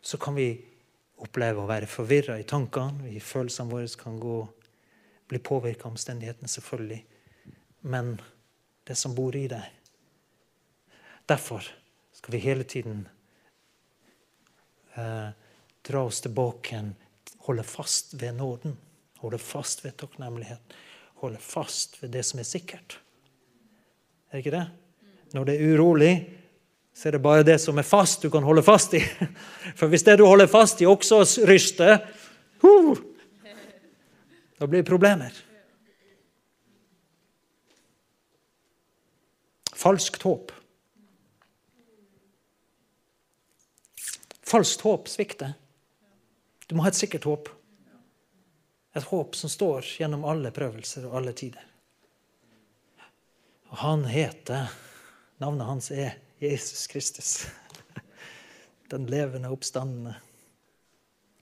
Så 0.00 0.16
kan 0.22 0.38
vi 0.38 0.46
oppleve 1.20 1.60
å 1.60 1.68
være 1.68 1.90
forvirra 1.90 2.38
i 2.40 2.46
tankene. 2.48 3.10
I 3.12 3.20
Følelsene 3.20 3.68
våre 3.68 3.90
kan 4.00 4.16
gå, 4.22 4.38
bli 5.28 5.42
påvirka 5.44 5.90
av 5.90 5.92
omstendighetene, 5.92 6.48
selvfølgelig. 6.48 7.02
Men 7.92 8.14
det 8.88 8.96
som 8.96 9.12
bor 9.16 9.36
i 9.36 9.44
deg 9.50 9.80
Derfor 11.28 11.64
skal 12.12 12.32
vi 12.32 12.40
hele 12.44 12.64
tiden 12.68 13.04
eh, 14.98 15.28
dra 15.84 16.02
oss 16.04 16.20
tilbake, 16.24 16.80
holde 17.46 17.62
fast 17.62 18.14
ved 18.20 18.36
nåden, 18.38 18.76
holde 19.18 19.38
fast 19.38 19.84
ved 19.84 19.96
takknemlighet, 20.00 20.76
holde 21.22 21.40
fast 21.40 22.02
ved 22.02 22.14
det 22.16 22.24
som 22.26 22.40
er 22.40 22.48
sikkert. 22.48 22.98
Er 24.32 24.42
ikke 24.42 24.54
det? 24.54 24.64
Når 25.34 25.44
det 25.48 25.54
er 25.54 25.74
urolig, 25.74 26.14
så 26.94 27.08
er 27.08 27.16
det 27.16 27.22
bare 27.22 27.46
det 27.46 27.58
som 27.60 27.78
er 27.78 27.86
fast, 27.86 28.22
du 28.22 28.30
kan 28.30 28.44
holde 28.46 28.62
fast 28.62 28.94
i. 28.94 29.00
For 29.78 29.90
hvis 29.90 30.06
det 30.06 30.18
du 30.20 30.26
holder 30.26 30.46
fast 30.50 30.82
i, 30.82 30.86
også 30.86 31.24
ryster, 31.48 31.98
uh, 32.62 32.98
da 34.60 34.68
blir 34.70 34.84
det 34.84 34.88
problemer. 34.88 35.34
Falskt 39.74 40.22
håp. 40.22 40.54
Falskt 44.54 44.80
håp 44.80 45.08
svikter. 45.08 45.52
Du 46.66 46.76
må 46.78 46.84
ha 46.84 46.90
et 46.92 46.94
sikkert 46.94 47.24
håp. 47.26 47.48
Et 48.94 49.06
håp 49.08 49.34
som 49.34 49.50
står 49.50 49.88
gjennom 49.98 50.22
alle 50.30 50.52
prøvelser 50.54 51.08
og 51.08 51.16
alle 51.18 51.32
tider. 51.34 51.64
Og 53.72 53.80
han 53.80 54.04
heter 54.06 54.70
Navnet 55.42 55.66
hans 55.66 55.90
er 55.90 56.14
Jesus 56.38 56.86
Kristus. 56.86 57.32
Den 58.94 59.10
levende 59.10 59.50
oppstandende. 59.50 60.14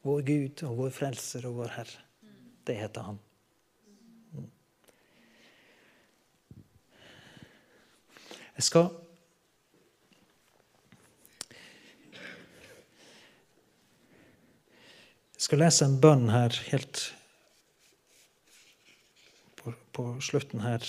Vår 0.09 0.25
Gud 0.33 0.65
og 0.71 0.81
vår 0.81 0.97
frelser 1.03 1.45
og 1.53 1.61
vår 1.61 1.77
Herre. 1.77 2.03
Det 2.65 2.81
heter 2.81 3.11
han. 3.13 3.21
Jeg 8.57 8.71
skal 8.73 8.95
Jeg 15.43 15.49
skal 15.49 15.59
lese 15.59 15.87
en 15.89 15.97
bønn 15.99 16.29
her 16.31 16.55
helt 16.69 17.01
på, 19.59 19.73
på 19.91 20.05
slutten 20.23 20.61
her. 20.63 20.85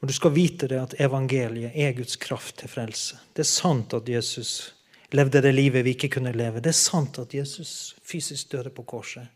Men 0.00 0.08
du 0.08 0.14
skal 0.16 0.32
vite 0.32 0.70
det 0.72 0.78
at 0.80 0.94
evangeliet 1.04 1.76
er 1.76 1.92
Guds 1.92 2.16
kraft 2.16 2.62
til 2.62 2.72
frelse. 2.72 3.18
Det 3.36 3.44
er 3.44 3.50
sant 3.50 3.92
at 3.92 4.08
Jesus 4.08 4.72
levde 5.12 5.42
det 5.44 5.52
livet 5.52 5.84
vi 5.84 5.92
ikke 5.98 6.14
kunne 6.16 6.32
leve. 6.32 6.64
Det 6.64 6.72
er 6.72 6.78
sant 6.78 7.20
at 7.20 7.36
Jesus 7.36 7.92
fysisk 8.00 8.56
døde 8.56 8.72
på 8.72 8.86
korset. 8.88 9.28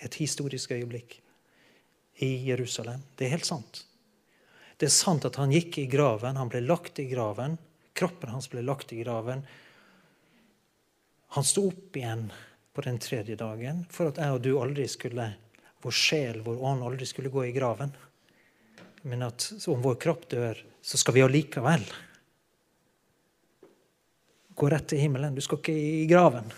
Et 0.00 0.16
historisk 0.16 0.72
øyeblikk 0.72 1.18
i 2.24 2.30
Jerusalem. 2.48 3.04
Det 3.12 3.28
er 3.28 3.34
helt 3.36 3.50
sant. 3.52 3.84
Det 4.80 4.88
er 4.88 4.96
sant 5.02 5.28
at 5.28 5.36
han 5.36 5.52
gikk 5.52 5.82
i 5.84 5.86
graven. 5.92 6.40
Han 6.40 6.48
ble 6.48 6.64
lagt 6.64 6.96
i 6.96 7.10
graven. 7.12 7.60
Kroppen 7.92 8.32
hans 8.32 8.48
ble 8.48 8.64
lagt 8.64 8.96
i 8.96 9.04
graven. 9.04 9.44
Han 11.36 11.46
sto 11.46 11.68
opp 11.68 11.96
igjen 11.96 12.26
på 12.72 12.84
den 12.84 12.98
tredje 13.00 13.36
dagen 13.38 13.84
for 13.92 14.10
at 14.10 14.18
jeg 14.20 14.34
og 14.34 14.42
du 14.44 14.54
aldri 14.58 14.88
skulle, 14.90 15.30
vår 15.84 15.94
sjel, 15.94 16.42
vår 16.44 16.58
ånd, 16.64 16.84
aldri 16.84 17.08
skulle 17.08 17.32
gå 17.32 17.46
i 17.46 17.54
graven 17.56 17.92
men 19.06 19.22
at 19.22 19.52
om 19.70 19.82
vår 19.82 19.98
kropp 20.02 20.26
dør, 20.30 20.58
så 20.82 20.98
skal 20.98 21.14
vi 21.14 21.22
allikevel 21.22 21.84
gå 24.56 24.70
rett 24.72 24.88
til 24.90 25.02
himmelen. 25.04 25.36
Du 25.36 25.42
skal 25.44 25.60
ikke 25.60 25.74
i 25.76 26.06
graven. 26.10 26.48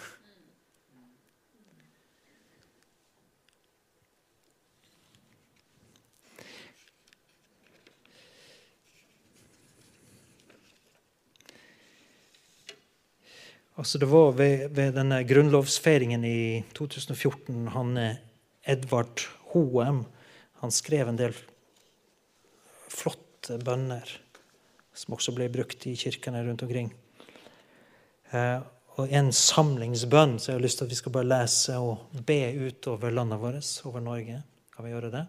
Altså 13.78 13.98
det 14.02 14.08
var 14.10 14.32
ved, 14.34 14.68
ved 14.74 14.96
denne 14.98 15.20
grunnlovsfeiringen 15.22 16.24
i 16.26 16.64
2014 16.74 17.68
han 17.76 17.92
Edvard 18.66 19.22
Hoem 19.52 20.02
han 20.58 20.72
skrev 20.74 21.08
en 21.08 21.20
del 21.20 21.36
flotte 22.90 23.58
bønner 23.62 24.10
som 24.98 25.14
også 25.14 25.34
ble 25.36 25.46
brukt 25.52 25.86
i 25.86 25.94
kirkene 25.98 26.42
rundt 26.42 26.64
omkring. 26.66 26.90
Eh, 28.34 28.58
og 28.98 29.12
en 29.14 29.30
samlingsbønn 29.34 30.38
så 30.42 30.50
jeg 30.50 30.58
har 30.58 30.64
lyst 30.64 30.80
til 30.80 30.88
at 30.88 30.92
vi 30.92 30.98
skal 30.98 31.14
bare 31.14 31.30
lese 31.30 31.76
og 31.78 32.22
be 32.26 32.40
utover 32.66 33.14
landet 33.14 33.38
vårt, 33.38 33.70
over 33.86 34.02
Norge. 34.02 34.42
Kan 34.74 34.84
vi 34.84 34.90
gjøre 34.90 35.12
det? 35.14 35.24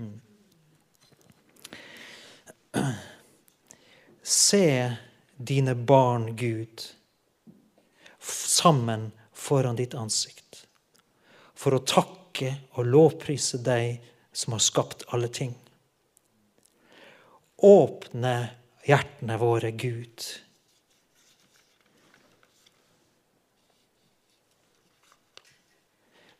Mm. 0.00 0.20
Se 4.22 4.66
dine 5.36 5.74
barn, 5.76 6.30
Gud, 6.36 6.88
sammen 8.32 9.10
foran 9.32 9.76
ditt 9.76 9.94
ansikt, 9.94 10.64
for 11.54 11.76
å 11.76 11.84
takke 11.84 12.54
og 12.74 12.88
lovprise 12.88 13.60
deg 13.64 14.02
som 14.34 14.56
har 14.56 14.64
skapt 14.64 15.04
alle 15.14 15.28
ting. 15.28 15.54
Åpne 17.64 18.34
hjertene 18.84 19.36
våre, 19.40 19.70
Gud. 19.70 20.24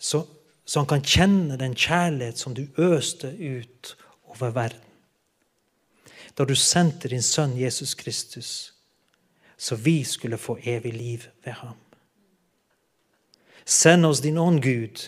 Så, 0.04 0.26
så, 0.64 0.80
han 0.80 0.88
kan 0.90 1.04
kjenne 1.04 1.56
den 1.56 1.72
kjærlighet 1.72 2.38
som 2.38 2.52
du 2.56 2.66
øste 2.76 3.30
ut 3.32 3.94
over 4.34 4.52
verden. 4.52 4.80
Da 6.36 6.44
du 6.44 6.52
sendte 6.58 7.08
din 7.08 7.22
sønn 7.22 7.54
Jesus 7.56 7.94
Kristus, 7.94 8.73
så 9.56 9.76
vi 9.76 10.04
skulle 10.04 10.38
få 10.38 10.58
evig 10.62 10.92
liv 10.94 11.26
ved 11.44 11.52
ham. 11.52 11.76
Send 13.64 14.06
oss 14.06 14.20
din 14.20 14.38
ånd, 14.38 14.62
Gud, 14.62 15.00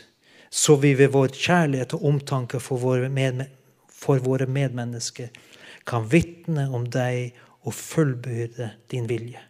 så 0.50 0.76
vi 0.76 0.94
ved 0.94 1.12
vår 1.12 1.34
kjærlighet 1.34 1.94
og 1.94 2.04
omtanke 2.08 2.60
for 2.60 2.80
våre, 2.80 3.08
med, 3.08 3.44
for 3.92 4.22
våre 4.24 4.46
medmennesker 4.46 5.28
kan 5.86 6.08
vitne 6.10 6.68
om 6.74 6.86
deg 6.90 7.36
og 7.66 7.74
fullbyrde 7.74 8.70
din 8.90 9.08
vilje. 9.10 9.42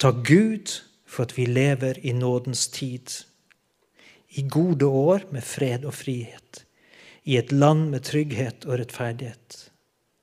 Takk 0.00 0.22
Gud 0.26 0.78
for 1.06 1.26
at 1.26 1.36
vi 1.36 1.46
lever 1.46 1.98
i 2.02 2.14
nådens 2.16 2.68
tid, 2.72 3.24
i 4.32 4.46
gode 4.48 4.86
år 4.86 5.26
med 5.32 5.44
fred 5.44 5.84
og 5.84 5.94
frihet, 5.94 6.64
i 7.24 7.36
et 7.36 7.52
land 7.52 7.90
med 7.92 8.04
trygghet 8.08 8.64
og 8.64 8.78
rettferdighet. 8.80 9.58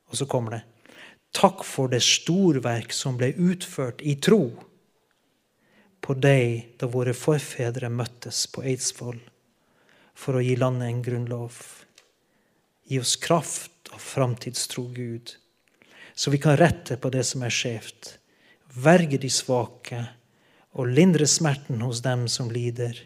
Og 0.10 0.18
så 0.18 0.26
kommer 0.26 0.58
det. 0.58 0.64
Takk 1.36 1.63
for 1.65 1.91
det 1.91 2.01
storverk 2.03 2.93
som 2.95 3.17
ble 3.19 3.32
utført 3.38 4.01
i 4.01 4.15
tro 4.21 4.43
på 6.01 6.15
deg 6.17 6.77
da 6.82 6.88
våre 6.89 7.13
forfedre 7.13 7.91
møttes 7.93 8.45
på 8.49 8.63
Eidsvoll 8.65 9.19
for 10.17 10.39
å 10.39 10.43
gi 10.43 10.55
landet 10.59 10.89
en 10.89 11.03
grunnlov. 11.05 11.59
Gi 12.89 12.99
oss 12.99 13.15
kraft 13.21 13.91
og 13.93 14.01
framtidstro, 14.01 14.88
Gud, 14.95 15.36
så 16.15 16.34
vi 16.34 16.39
kan 16.41 16.57
rette 16.57 16.97
på 16.97 17.11
det 17.13 17.23
som 17.27 17.45
er 17.45 17.53
skjevt, 17.53 18.15
verge 18.73 19.19
de 19.21 19.30
svake 19.32 20.01
og 20.73 20.89
lindre 20.89 21.27
smerten 21.30 21.82
hos 21.86 22.01
dem 22.05 22.27
som 22.32 22.49
lider. 22.51 22.97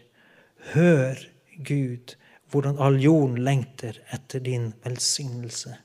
Hør, 0.72 1.20
Gud, 1.60 2.16
hvordan 2.50 2.80
all 2.82 2.98
jorden 3.02 3.40
lengter 3.44 4.00
etter 4.14 4.42
din 4.42 4.72
velsignelse. 4.84 5.76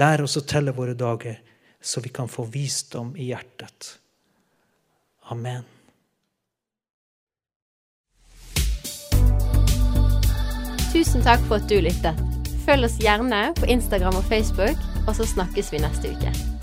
Lær 0.00 0.24
oss 0.24 0.38
å 0.40 0.42
telle 0.42 0.74
våre 0.74 0.96
dager, 0.98 1.38
så 1.80 2.02
vi 2.02 2.10
kan 2.10 2.30
få 2.30 2.46
visdom 2.50 3.12
i 3.16 3.30
hjertet. 3.30 3.98
Amen. 5.30 5.62
Tusen 10.94 11.24
takk 11.26 11.42
for 11.48 11.58
at 11.58 11.70
du 11.70 11.78
lyttet. 11.82 12.18
Følg 12.64 12.88
oss 12.88 12.98
gjerne 13.02 13.48
på 13.58 13.68
Instagram 13.70 14.18
og 14.18 14.26
Facebook, 14.30 14.90
og 15.04 15.14
så 15.18 15.28
snakkes 15.34 15.72
vi 15.74 15.82
neste 15.84 16.14
uke. 16.14 16.53